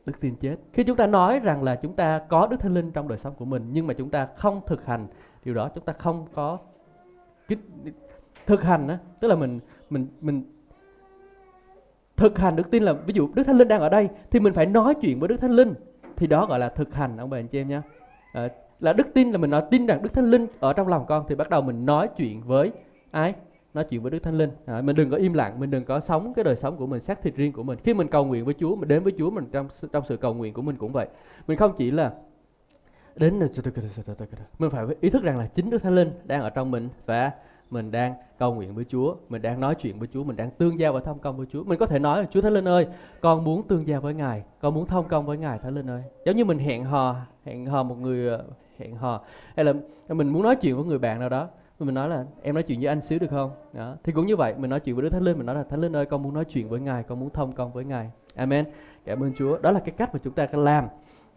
[0.06, 0.56] đức tin chết.
[0.72, 3.34] Khi chúng ta nói rằng là chúng ta có Đức Thánh Linh trong đời sống
[3.34, 5.06] của mình nhưng mà chúng ta không thực hành
[5.44, 6.58] điều đó, chúng ta không có
[8.46, 9.60] thực hành á, tức là mình
[9.90, 10.53] mình mình
[12.16, 12.56] thực hành.
[12.56, 14.94] Đức tin là ví dụ đức thánh linh đang ở đây thì mình phải nói
[14.94, 15.74] chuyện với đức thánh linh.
[16.16, 17.80] Thì đó gọi là thực hành ông bà anh chị em nhé.
[18.32, 18.48] À,
[18.80, 21.24] là đức tin là mình nói tin rằng đức thánh linh ở trong lòng con
[21.28, 22.72] thì bắt đầu mình nói chuyện với
[23.10, 23.34] ai?
[23.74, 24.50] Nói chuyện với đức thánh linh.
[24.66, 27.00] À, mình đừng có im lặng mình đừng có sống cái đời sống của mình
[27.00, 27.78] xác thịt riêng của mình.
[27.84, 30.34] Khi mình cầu nguyện với chúa mình đến với chúa mình trong trong sự cầu
[30.34, 31.08] nguyện của mình cũng vậy.
[31.46, 32.12] Mình không chỉ là
[33.16, 33.38] đến
[34.58, 37.30] mình phải ý thức rằng là chính đức thánh linh đang ở trong mình và
[37.74, 40.78] mình đang cầu nguyện với Chúa, mình đang nói chuyện với Chúa, mình đang tương
[40.78, 41.64] giao và thông công với Chúa.
[41.64, 42.86] Mình có thể nói Chúa Thánh Linh ơi,
[43.20, 46.02] con muốn tương giao với Ngài, con muốn thông công với Ngài Thánh Linh ơi.
[46.24, 48.44] Giống như mình hẹn hò, hẹn hò một người ờ,
[48.78, 49.20] hẹn hò
[49.56, 49.72] hay là
[50.08, 51.48] mình muốn nói chuyện với người bạn nào đó
[51.78, 53.96] mình nói là em nói chuyện với anh xíu được không đó.
[54.04, 55.80] thì cũng như vậy mình nói chuyện với Đức Thánh Linh mình nói là Thánh
[55.80, 58.64] Linh ơi con muốn nói chuyện với Ngài con muốn thông công với Ngài Amen
[59.04, 60.84] cảm ơn Chúa đó là cái cách mà chúng ta cần làm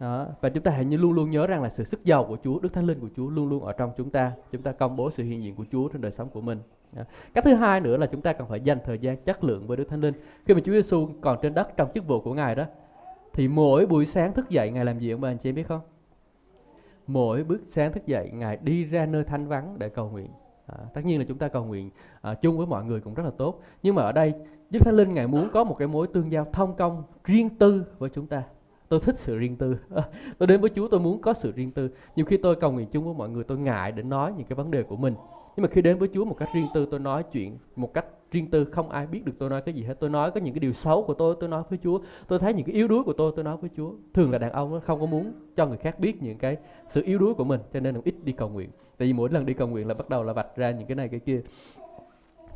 [0.00, 0.26] đó.
[0.40, 2.58] Và chúng ta hãy như luôn luôn nhớ rằng là sự sức giàu của Chúa,
[2.58, 4.32] Đức Thánh Linh của Chúa luôn luôn ở trong chúng ta.
[4.52, 6.58] Chúng ta công bố sự hiện diện của Chúa trong đời sống của mình.
[6.92, 7.02] Đó.
[7.34, 9.76] Cách thứ hai nữa là chúng ta cần phải dành thời gian chất lượng với
[9.76, 10.14] Đức Thánh Linh.
[10.44, 12.64] Khi mà Chúa Giêsu còn trên đất trong chức vụ của Ngài đó,
[13.32, 15.80] thì mỗi buổi sáng thức dậy Ngài làm gì ông bà anh chị biết không?
[17.06, 20.28] Mỗi bước sáng thức dậy Ngài đi ra nơi thanh vắng để cầu nguyện.
[20.66, 21.90] À, tất nhiên là chúng ta cầu nguyện
[22.20, 23.60] à, chung với mọi người cũng rất là tốt.
[23.82, 24.34] Nhưng mà ở đây
[24.70, 27.84] Đức Thánh Linh Ngài muốn có một cái mối tương giao thông công riêng tư
[27.98, 28.42] với chúng ta
[28.88, 29.76] tôi thích sự riêng tư.
[29.90, 30.02] Ờ,
[30.38, 31.90] tôi đến với Chúa, tôi muốn có sự riêng tư.
[32.16, 34.56] Nhiều khi tôi cầu nguyện chung với mọi người, tôi ngại để nói những cái
[34.56, 35.14] vấn đề của mình.
[35.56, 38.06] Nhưng mà khi đến với Chúa một cách riêng tư, tôi nói chuyện một cách
[38.30, 39.94] riêng tư, không ai biết được tôi nói cái gì hết.
[40.00, 42.00] Tôi nói có những cái điều xấu của tôi tôi nói với Chúa.
[42.28, 43.92] Tôi thấy những cái yếu đuối của tôi tôi nói với Chúa.
[44.14, 46.56] Thường là đàn ông nó không có muốn cho người khác biết những cái
[46.90, 48.70] sự yếu đuối của mình, cho nên là ít đi cầu nguyện.
[48.98, 50.94] Tại vì mỗi lần đi cầu nguyện là bắt đầu là vạch ra những cái
[50.94, 51.42] này, cái kia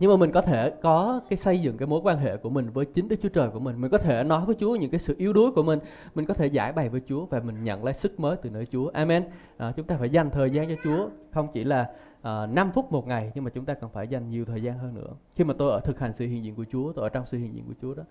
[0.01, 2.71] nhưng mà mình có thể có cái xây dựng cái mối quan hệ của mình
[2.71, 3.81] với chính Đức Chúa Trời của mình.
[3.81, 5.79] Mình có thể nói với Chúa những cái sự yếu đuối của mình.
[6.15, 8.67] Mình có thể giải bày với Chúa và mình nhận lấy sức mới từ nơi
[8.73, 8.91] Chúa.
[8.91, 9.25] Amen.
[9.57, 11.09] À, chúng ta phải dành thời gian cho Chúa.
[11.33, 11.91] Không chỉ là
[12.23, 14.79] à, 5 phút một ngày nhưng mà chúng ta cần phải dành nhiều thời gian
[14.79, 15.11] hơn nữa.
[15.35, 17.39] Khi mà tôi ở thực hành sự hiện diện của Chúa tôi ở trong sự
[17.39, 18.03] hiện diện của Chúa đó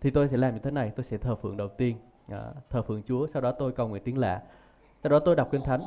[0.00, 0.92] thì tôi sẽ làm như thế này.
[0.96, 1.96] Tôi sẽ thờ phượng đầu tiên.
[2.28, 4.42] À, thờ phượng Chúa sau đó tôi cầu nguyện tiếng lạ.
[5.02, 5.80] Sau đó tôi đọc kinh thánh.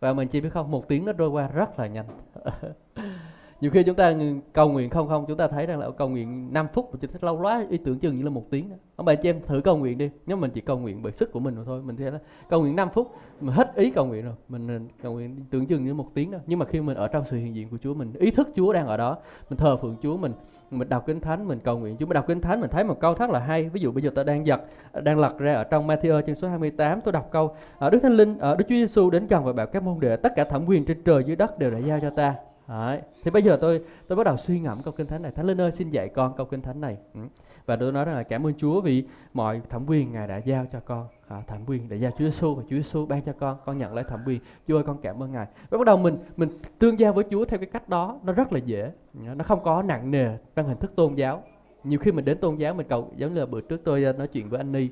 [0.00, 2.06] Và mình chỉ biết không một tiếng nó trôi qua rất là nhanh.
[3.64, 4.14] nhiều khi chúng ta
[4.52, 7.18] cầu nguyện không không, chúng ta thấy rằng là cầu nguyện 5 phút chúng ta
[7.22, 9.76] lâu quá, ý tưởng chừng như là một tiếng ông bà chị em thử cầu
[9.76, 11.82] nguyện đi nếu mình chỉ cầu nguyện bởi sức của mình thôi.
[11.82, 14.34] Mình thấy là cầu nguyện 5 phút mà hết ý cầu nguyện rồi.
[14.48, 16.38] Mình ờ, cầu nguyện tưởng chừng như một tiếng đó.
[16.46, 18.72] Nhưng mà khi mình ở trong sự hiện diện của Chúa, mình ý thức Chúa
[18.72, 19.18] đang ở đó,
[19.50, 20.32] mình thờ phượng Chúa, mình
[20.70, 22.06] mình đọc kinh thánh, mình cầu nguyện Chúa.
[22.06, 23.68] Mình đọc kinh thánh, mình thấy một câu rất là hay.
[23.68, 24.60] Ví dụ bây giờ tôi đang giật,
[25.02, 28.16] đang lật ra ở trong Matthew chương số 28 tôi đọc câu ở Đức Thánh
[28.16, 30.64] Linh ở Đức Chúa Giêsu đến gần và bảo các môn đệ, tất cả thẩm
[30.66, 32.34] quyền trên trời dưới đất đều đã giao cho ta.
[32.68, 33.00] Đấy.
[33.24, 35.32] Thì bây giờ tôi tôi bắt đầu suy ngẫm câu kinh thánh này.
[35.32, 36.96] Thánh Linh ơi xin dạy con câu kinh thánh này.
[37.14, 37.20] Ừ.
[37.66, 39.04] Và tôi nói rằng là cảm ơn Chúa vì
[39.34, 41.06] mọi thẩm quyền Ngài đã giao cho con.
[41.28, 43.56] À, Thẩm quyền để giao Chúa Giêsu và Chúa Giêsu ban cho con.
[43.64, 44.40] Con nhận lấy thẩm quyền.
[44.68, 45.46] Chúa ơi con cảm ơn Ngài.
[45.70, 46.48] Và bắt đầu mình mình
[46.78, 48.92] tương giao với Chúa theo cái cách đó Nó rất là dễ.
[49.14, 51.42] Nó không có nặng nề trong hình thức tôn giáo.
[51.84, 54.12] Nhiều khi mình đến tôn giáo mình cầu Giống như là bữa trước tôi ờ,
[54.12, 54.88] nói chuyện với anh Ni.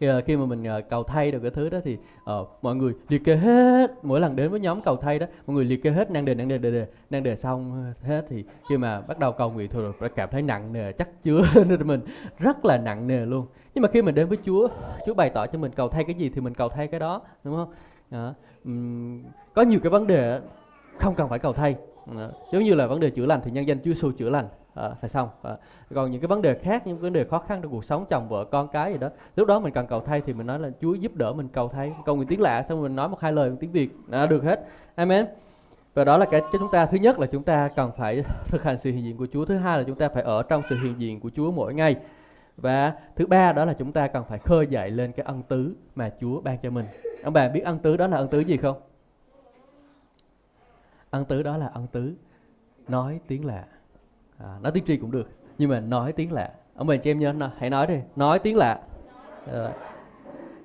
[0.00, 1.98] Ờ, khi mà mình ờ, cầu thay được cái thứ đó thì
[2.40, 3.90] uh, mọi người liệt kê hết.
[4.04, 6.34] Mỗi lần đến với nhóm cầu thay đó mọi người liệt kê hết năng đề
[6.34, 8.26] năng đề đề đề năng đề xong hết.
[8.28, 11.42] Thì khi mà bắt đầu cầu nguyện thôi rồi cảm thấy nặng nề chắc chứa
[11.68, 12.00] nên mình
[12.38, 13.46] rất là nặng nề luôn.
[13.74, 14.68] Nhưng mà khi mình đến với Chúa
[15.06, 17.22] Chúa bày tỏ cho mình cầu thay cái gì thì mình cầu thay cái đó
[17.44, 17.72] đúng không?
[18.10, 18.34] Đó.
[18.64, 19.22] Um,
[19.54, 20.40] có nhiều cái vấn đề
[20.98, 21.76] không cần phải cầu thay.
[22.06, 22.30] Đó.
[22.52, 24.90] giống như là vấn đề chữa lành thì nhân danh Chúa Giêsu chữa lành à,
[25.00, 25.28] phải xong.
[25.42, 25.56] À,
[25.94, 28.28] còn những cái vấn đề khác những vấn đề khó khăn trong cuộc sống chồng
[28.28, 30.70] vợ con cái gì đó lúc đó mình cần cầu thay thì mình nói là
[30.80, 31.92] Chúa giúp đỡ mình cầu thay.
[32.04, 34.66] Cầu nguyện tiếng lạ xong mình nói một hai lời tiếng Việt à, được hết.
[34.94, 35.26] Amen.
[35.94, 38.62] Và đó là cái, cái chúng ta thứ nhất là chúng ta cần phải thực
[38.62, 40.76] hành sự hiện diện của Chúa thứ hai là chúng ta phải ở trong sự
[40.82, 41.96] hiện diện của Chúa mỗi ngày.
[42.56, 45.74] Và thứ ba đó là chúng ta cần phải khơi dậy lên cái ân tứ
[45.94, 46.86] mà Chúa ban cho mình.
[47.24, 48.80] Ông bà biết ân tứ đó là ân tứ gì không?
[51.10, 52.14] Ân tứ đó là ân tứ
[52.88, 53.64] nói tiếng lạ
[54.38, 55.28] à, nói tiếng tri cũng được
[55.58, 56.50] nhưng mà nói tiếng lạ.
[56.74, 58.80] Ông bà chị em nhớ hãy nói đi nói tiếng lạ.
[59.52, 59.72] À,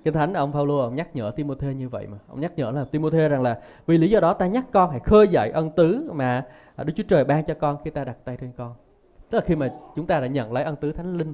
[0.03, 2.17] kinh thánh ông Phaolô ông nhắc nhở Timôthê như vậy mà.
[2.27, 4.99] Ông nhắc nhở là Timôthê rằng là vì lý do đó ta nhắc con hãy
[4.99, 6.45] khơi dậy ân tứ mà
[6.75, 8.73] à, Đức Chúa Trời ban cho con khi ta đặt tay trên con.
[9.29, 11.33] Tức là khi mà chúng ta đã nhận lấy ân tứ thánh linh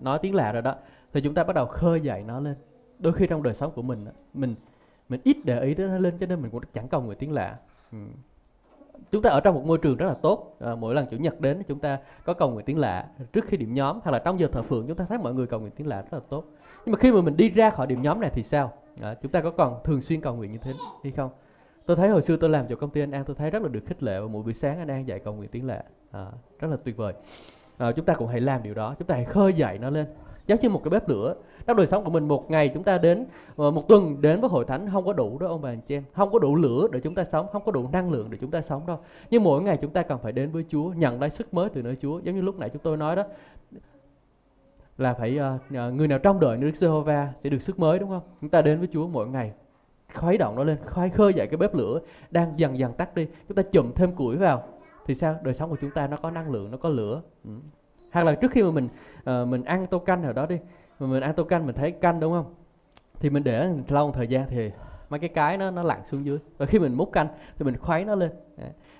[0.00, 0.74] nói tiếng lạ rồi đó
[1.12, 2.54] thì chúng ta bắt đầu khơi dậy nó lên.
[2.98, 4.54] Đôi khi trong đời sống của mình mình
[5.08, 7.32] mình ít để ý tới nó lên cho nên mình cũng chẳng cầu người tiếng
[7.32, 7.56] lạ.
[7.92, 7.98] Ừ
[9.12, 10.56] chúng ta ở trong một môi trường rất là tốt.
[10.60, 13.56] À, mỗi lần chủ nhật đến chúng ta có cầu nguyện tiếng lạ trước khi
[13.56, 15.72] điểm nhóm hay là trong giờ thờ phượng chúng ta thấy mọi người cầu nguyện
[15.76, 16.44] tiếng lạ rất là tốt.
[16.86, 18.72] Nhưng mà khi mà mình đi ra khỏi điểm nhóm này thì sao?
[19.00, 20.72] À, chúng ta có còn thường xuyên cầu nguyện như thế
[21.02, 21.30] hay không?
[21.86, 23.68] Tôi thấy hồi xưa tôi làm cho công ty anh An tôi thấy rất là
[23.68, 25.84] được khích lệ và mỗi buổi sáng anh An dạy cầu nguyện tiếng lạ.
[26.10, 26.26] À,
[26.58, 27.14] rất là tuyệt vời.
[27.78, 30.06] À, chúng ta cũng hãy làm điều đó chúng ta hãy khơi dậy nó lên
[30.52, 31.34] giống như một cái bếp lửa.
[31.66, 33.26] Trong đời sống của mình một ngày chúng ta đến
[33.56, 35.96] ờ, một tuần đến với hội thánh không có đủ đó ông bà anh chị
[35.96, 36.04] em.
[36.12, 38.50] Không có đủ lửa để chúng ta sống không có đủ năng lượng để chúng
[38.50, 38.98] ta sống đâu.
[39.30, 41.82] Nhưng mỗi ngày chúng ta cần phải đến với Chúa nhận lấy sức mới từ
[41.82, 42.18] nơi Chúa.
[42.18, 43.22] Giống như lúc nãy chúng tôi nói đó
[44.98, 48.22] là phải uh, người nào trong đời Đức Giê-hô-va sẽ được sức mới đúng không?
[48.40, 49.52] Chúng ta đến với Chúa mỗi ngày
[50.12, 52.00] khói động nó lên khơi khơi dậy cái bếp lửa
[52.30, 53.26] đang dần dần tắt đi.
[53.48, 54.62] Chúng ta chùm thêm củi vào
[55.06, 55.36] thì sao?
[55.42, 57.22] Đời sống của chúng ta nó có năng lượng nó có lửa.
[57.44, 57.50] Ừ
[58.12, 58.88] hoặc là trước khi mà mình
[59.42, 60.58] uh, mình ăn tô canh nào đó đi
[60.98, 62.54] mà mình ăn tô canh mình thấy canh đúng không?
[63.20, 64.70] Thì mình để lâu một thời gian thì
[65.10, 66.38] mấy cái cái nó nó lặn xuống dưới.
[66.58, 68.30] Và khi mình múc canh thì mình khuấy nó lên.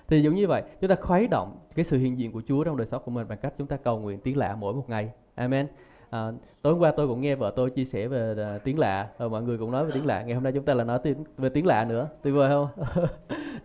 [0.07, 2.77] Thì giống như vậy chúng ta khuấy động cái sự hiện diện của Chúa trong
[2.77, 5.11] đời sống của mình bằng cách chúng ta cầu nguyện tiếng lạ mỗi một ngày.
[5.35, 5.67] Amen
[6.13, 9.07] à, tối hôm qua tôi cũng nghe vợ tôi chia sẻ về uh, tiếng lạ
[9.17, 10.23] và mọi người cũng nói về tiếng lạ.
[10.23, 12.07] Ngày hôm nay chúng ta là nói tiếng về tiếng lạ nữa.
[12.21, 12.67] Tuyệt vời không?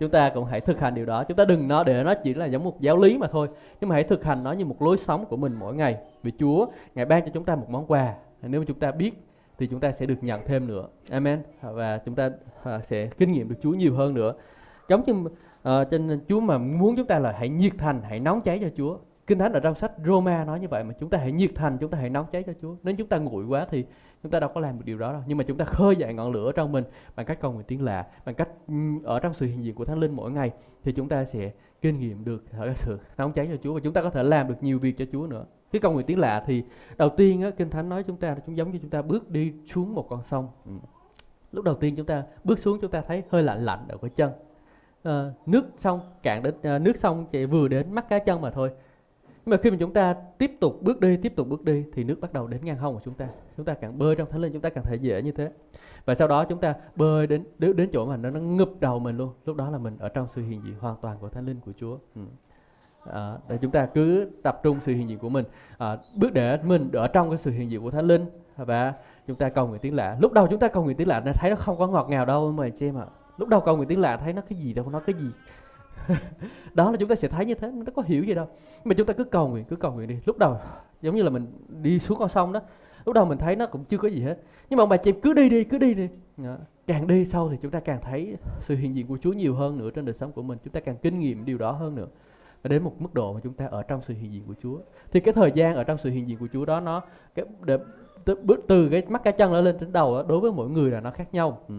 [0.00, 1.24] Chúng ta cũng hãy thực hành điều đó.
[1.24, 3.48] Chúng ta đừng nói để nó chỉ là giống một giáo lý mà thôi
[3.80, 5.96] nhưng mà hãy thực hành nó như một lối sống của mình mỗi ngày.
[6.22, 8.14] Vì Chúa ngài ban cho chúng ta một món quà.
[8.42, 9.12] Nếu mà chúng ta biết
[9.58, 10.86] thì chúng ta sẽ được nhận thêm nữa.
[11.10, 11.42] Amen.
[11.62, 14.34] Và chúng ta uh, sẽ kinh nghiệm được Chúa nhiều hơn nữa.
[14.88, 18.40] Giống như uh, trên Chúa mà muốn chúng ta là hãy nhiệt thành hãy nóng
[18.40, 18.96] cháy cho Chúa.
[19.28, 21.78] Kinh Thánh ở trong sách Roma nói như vậy mà chúng ta hãy nhiệt thành,
[21.78, 22.76] chúng ta hãy nóng cháy cho Chúa.
[22.82, 23.84] Nếu chúng ta nguội quá thì
[24.22, 25.22] chúng ta đâu có làm được điều đó đâu.
[25.26, 26.84] Nhưng mà chúng ta khơi dậy ngọn lửa trong mình
[27.16, 28.48] bằng cách cầu nguyện tiếng lạ, bằng cách
[29.04, 30.50] ở trong sự hiện diện của Thánh Linh mỗi ngày
[30.84, 31.52] thì chúng ta sẽ
[31.82, 34.62] kinh nghiệm được sự nóng cháy cho Chúa và chúng ta có thể làm được
[34.62, 35.44] nhiều việc cho Chúa nữa.
[35.72, 36.64] Cái cầu nguyện tiếng lạ thì
[36.96, 39.52] đầu tiên á, Kinh Thánh nói chúng ta chúng giống như chúng ta bước đi
[39.66, 40.48] xuống một con sông.
[40.66, 40.72] Ừ.
[41.52, 44.10] Lúc đầu tiên chúng ta bước xuống chúng ta thấy hơi lạnh lạnh ở cái
[44.10, 44.32] chân.
[45.02, 48.50] À, nước sông cạn đến à, nước sông chạy vừa đến mắt cá chân mà
[48.50, 48.70] thôi
[49.48, 52.04] nhưng mà khi mà chúng ta tiếp tục bước đi tiếp tục bước đi thì
[52.04, 53.28] nước bắt đầu đến ngang hông của chúng ta.
[53.56, 55.50] Chúng ta càng bơi trong thánh linh chúng ta càng thể dễ như thế.
[56.04, 58.98] Và sau đó chúng ta bơi đến đến, đến chỗ mà nó, nó ngập đầu
[58.98, 59.32] mình luôn.
[59.44, 61.72] Lúc đó là mình ở trong sự hiện diện hoàn toàn của thánh linh của
[61.80, 61.98] chúa.
[62.14, 62.22] Ừ.
[63.12, 65.44] à, để chúng ta cứ tập trung sự hiện diện của mình.
[65.78, 68.26] À, bước để mình ở trong cái sự hiện diện của thánh linh
[68.56, 68.94] và
[69.26, 70.16] chúng ta cầu nguyện tiếng lạ.
[70.20, 72.24] Lúc đầu chúng ta cầu nguyện tiếng lạ nó thấy nó không có ngọt ngào
[72.24, 73.06] đâu mà chị em ạ.
[73.38, 75.30] Lúc đầu cầu nguyện tiếng lạ thấy nó cái gì đâu nó cái gì?
[76.74, 78.46] đó là chúng ta sẽ thấy như thế nó có hiểu gì đâu
[78.84, 80.18] mà chúng ta cứ cầu nguyện cứ cầu nguyện đi.
[80.24, 80.56] Lúc đầu
[81.02, 81.46] giống như là mình
[81.82, 82.60] đi xuống con sông đó
[83.04, 84.38] lúc đầu mình thấy nó cũng chưa có gì hết.
[84.70, 86.08] Nhưng mà ông bà chị cứ đi đi cứ đi đi.
[86.86, 89.78] Càng đi sâu thì chúng ta càng thấy sự hiện diện của Chúa nhiều hơn
[89.78, 90.58] nữa trên đời sống của mình.
[90.64, 92.06] Chúng ta càng kinh nghiệm điều đó hơn nữa.
[92.62, 94.78] Và đến một mức độ mà chúng ta ở trong sự hiện diện của Chúa.
[95.12, 97.02] Thì cái thời gian ở trong sự hiện diện của Chúa đó nó
[97.34, 97.78] cái để,
[98.24, 98.36] từ,
[98.68, 101.00] từ cái mắt cá chân nó lên đến đầu đó, đối với mỗi người là
[101.00, 101.60] nó khác nhau.
[101.68, 101.74] Ừ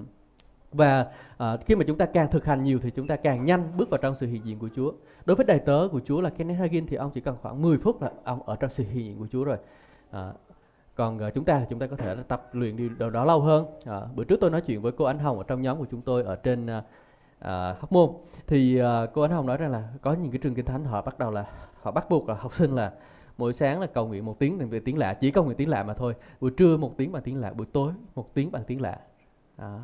[0.72, 1.08] và
[1.38, 3.90] à, khi mà chúng ta càng thực hành nhiều thì chúng ta càng nhanh bước
[3.90, 4.92] vào trong sự hiện diện của Chúa.
[5.26, 7.78] Đối với đầy tớ của Chúa là Kenneth Hagin thì ông chỉ cần khoảng 10
[7.78, 9.58] phút là ông ở trong sự hiện diện của Chúa rồi.
[10.12, 10.34] À,
[10.96, 13.66] còn uh, chúng ta chúng ta có thể tập luyện điều đó, đó lâu hơn.
[13.86, 16.02] À, bữa trước tôi nói chuyện với cô Ánh Hồng ở trong nhóm của chúng
[16.02, 16.84] tôi ở trên uh,
[17.80, 18.10] Hóc Môn.
[18.48, 21.02] Thì uh, cô Ánh Hồng nói rằng là có những cái trường kinh thánh họ
[21.02, 21.46] bắt đầu là
[21.82, 22.92] họ bắt buộc là học sinh là
[23.38, 25.84] mỗi sáng là cầu nguyện một tiếng về tiếng lạ chỉ cầu nguyện tiếng lạ
[25.84, 26.16] mà thôi.
[26.42, 29.00] Buổi trưa một tiếng bằng tiếng lạ buổi tối một tiếng bằng tiếng lạ.
[29.58, 29.80] Đó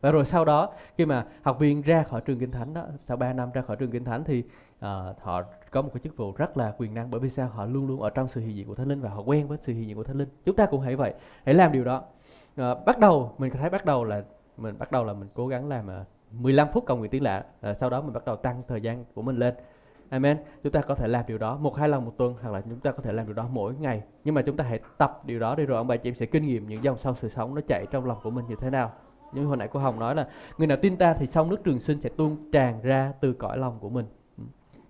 [0.00, 3.16] và rồi sau đó khi mà học viên ra khỏi trường kinh thánh đó sau
[3.16, 4.42] 3 năm ra khỏi trường kinh thánh thì
[4.78, 4.84] uh,
[5.22, 7.86] họ có một cái chức vụ rất là quyền năng bởi vì sao họ luôn
[7.86, 9.86] luôn ở trong sự hiện diện của thánh linh và họ quen với sự hiện
[9.86, 12.02] diện của thánh linh chúng ta cũng hãy vậy hãy làm điều đó
[12.60, 14.22] uh, bắt đầu mình thấy bắt đầu là
[14.56, 17.22] mình bắt đầu là mình cố gắng làm ờ, uh, 15 phút cầu nguyện tiếng
[17.22, 19.54] lạ uh, sau đó mình bắt đầu tăng thời gian của mình lên
[20.10, 20.38] Amen.
[20.62, 22.80] Chúng ta có thể làm điều đó một hai lần một tuần hoặc là chúng
[22.80, 24.02] ta có thể làm điều đó mỗi ngày.
[24.24, 26.26] Nhưng mà chúng ta hãy tập điều đó đi rồi ông bà chị em sẽ
[26.26, 28.70] kinh nghiệm những dòng sông sự sống nó chạy trong lòng của mình như thế
[28.70, 28.92] nào.
[29.32, 30.28] Như hồi nãy cô Hồng nói là
[30.58, 33.58] người nào tin ta thì sông nước trường sinh sẽ tuôn tràn ra từ cõi
[33.58, 34.06] lòng của mình.
[34.38, 34.44] Ừ.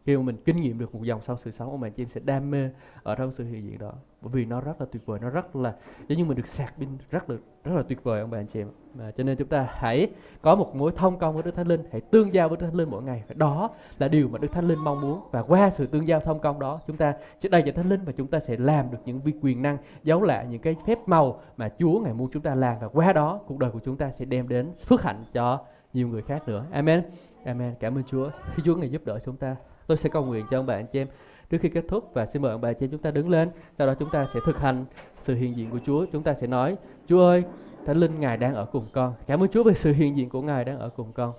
[0.07, 2.09] Khi mà mình kinh nghiệm được một dòng sông sự sống, ông bà chị em
[2.09, 2.71] sẽ đam mê
[3.03, 3.93] ở trong sự hiện diện đó.
[4.23, 5.75] Bởi vì nó rất là tuyệt vời, nó rất là
[6.09, 8.47] giống như mình được sạc pin rất là rất là tuyệt vời ông bà anh
[8.47, 10.11] chị em mà cho nên chúng ta hãy
[10.43, 12.77] có một mối thông công với Đức Thánh Linh hãy tương giao với Đức Thánh
[12.77, 13.25] Linh mỗi ngày.
[13.35, 15.21] Đó là điều mà Đức Thánh Linh mong muốn.
[15.31, 18.01] Và qua sự tương giao thông công đó chúng ta sẽ đầy dạy Thánh Linh
[18.05, 20.99] và chúng ta sẽ làm được những vi quyền năng giấu lại những cái phép
[21.07, 22.77] màu mà Chúa ngày muốn chúng ta làm.
[22.81, 25.59] Và qua đó cuộc đời của chúng ta sẽ đem đến phước hạnh cho
[25.93, 26.65] nhiều người khác nữa.
[26.73, 27.03] Amen.
[27.45, 27.75] Amen.
[27.81, 28.31] Cảm ơn Chúa.
[28.55, 29.57] Khi Chúa ngày giúp đỡ chúng ta
[29.87, 31.09] tôi sẽ cầu nguyện cho ông bà anh chị em
[31.51, 33.49] trước khi kết thúc và xin mời ông bà chị chúng ta đứng lên
[33.79, 34.85] sau đó chúng ta sẽ thực hành
[35.23, 36.77] sự hiện diện của Chúa chúng ta sẽ nói
[37.09, 37.45] Chúa ơi
[37.87, 39.15] Thánh Linh Ngài đang ở cùng con.
[39.27, 41.33] Cảm ơn Chúa về sự hiện diện của Ngài đang ở cùng con.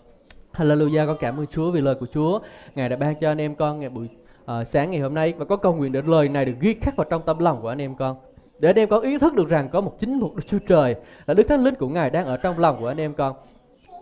[0.54, 2.40] Hallelujah, con cảm ơn Chúa vì lời của Chúa.
[2.76, 4.10] Ngài đã ban cho anh em con ngày buổi
[4.44, 6.96] uh, sáng ngày hôm nay và có cầu nguyện để lời này được ghi khắc
[6.96, 8.18] vào trong tâm lòng của anh em con.
[8.60, 10.96] Để anh em có ý thức được rằng có một chính một Đức Chúa Trời
[11.26, 13.36] là Đức Thánh Linh của Ngài đang ở trong lòng của anh em con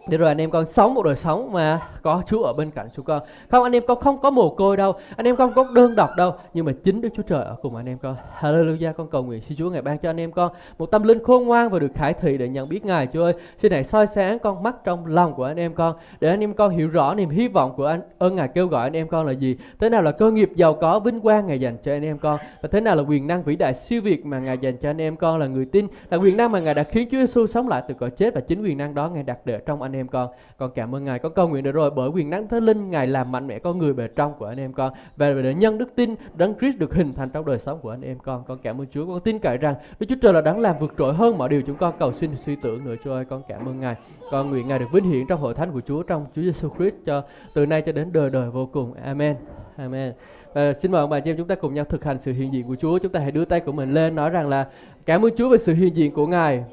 [0.08, 2.88] để rồi anh em con sống một đời sống mà có Chúa ở bên cạnh
[2.96, 3.22] chúng con.
[3.50, 6.10] Không anh em con không có mồ côi đâu, anh em con có đơn độc
[6.18, 8.16] đâu, nhưng mà chính Đức Chúa Trời ở cùng anh em con.
[8.40, 11.24] Hallelujah, con cầu nguyện xin Chúa ngài ban cho anh em con một tâm linh
[11.24, 13.34] khôn ngoan và được khải thị để nhận biết Ngài Chúa ơi.
[13.58, 16.54] Xin hãy soi sáng con mắt trong lòng của anh em con để anh em
[16.54, 19.26] con hiểu rõ niềm hy vọng của anh ơn Ngài kêu gọi anh em con
[19.26, 19.58] là gì.
[19.80, 22.40] Thế nào là cơ nghiệp giàu có vinh quang Ngài dành cho anh em con
[22.62, 25.02] và thế nào là quyền năng vĩ đại siêu việt mà Ngài dành cho anh
[25.02, 27.68] em con là người tin, là quyền năng mà Ngài đã khiến Chúa Giêsu sống
[27.68, 30.08] lại từ cõi chết và chính quyền năng đó Ngài đặt để trong anh em
[30.08, 30.30] con.
[30.58, 31.92] Con cảm ơn ngài con cầu nguyện được rồi.
[31.92, 34.60] Bởi quyền năng thánh linh ngài làm mạnh mẽ con người bề trong của anh
[34.60, 34.94] em con.
[35.18, 38.02] Và để nhân đức tin đấng Christ được hình thành trong đời sống của anh
[38.02, 38.44] em con.
[38.48, 40.94] Con cảm ơn Chúa con tin cậy rằng Đức Chúa Trời là đáng làm vượt
[40.98, 43.26] trội hơn mọi điều chúng con cầu xin suy tưởng nữa Chúa ơi.
[43.26, 43.96] Con cảm ơn ngài.
[44.32, 46.96] Con nguyện ngài được vinh hiển trong hội thánh của Chúa trong Chúa Giêsu Christ
[47.06, 47.24] cho
[47.54, 48.94] từ nay cho đến đời đời vô cùng.
[48.94, 49.36] Amen.
[49.78, 50.14] Amen.
[50.54, 52.54] Và xin mời ông bà chị em chúng ta cùng nhau thực hành sự hiện
[52.54, 52.98] diện của Chúa.
[52.98, 54.68] Chúng ta hãy đưa tay của mình lên nói rằng là
[55.06, 56.64] cảm ơn Chúa về sự hiện diện của ngài.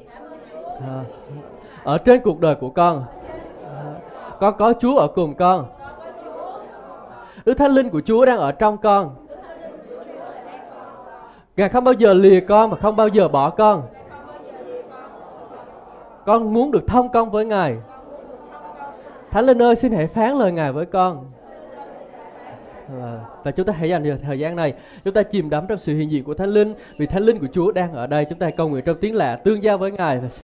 [0.81, 1.03] À,
[1.87, 3.03] ở trên cuộc đời của con.
[4.39, 5.65] Con có Chúa ở cùng con.
[7.45, 9.15] Đức Thánh Linh của Chúa đang ở trong con.
[11.57, 13.83] Ngài không bao giờ lìa con và không bao giờ bỏ con.
[16.25, 17.77] Con muốn được thông công với Ngài.
[19.31, 21.25] Thánh Linh ơi, xin hãy phán lời Ngài với con.
[23.43, 24.73] Và chúng ta hãy dành thời gian này,
[25.05, 27.47] chúng ta chìm đắm trong sự hiện diện của thánh linh, vì thánh linh của
[27.53, 28.25] chúa đang ở đây.
[28.25, 30.19] Chúng ta cầu nguyện trong tiếng lạ, tương giao với ngài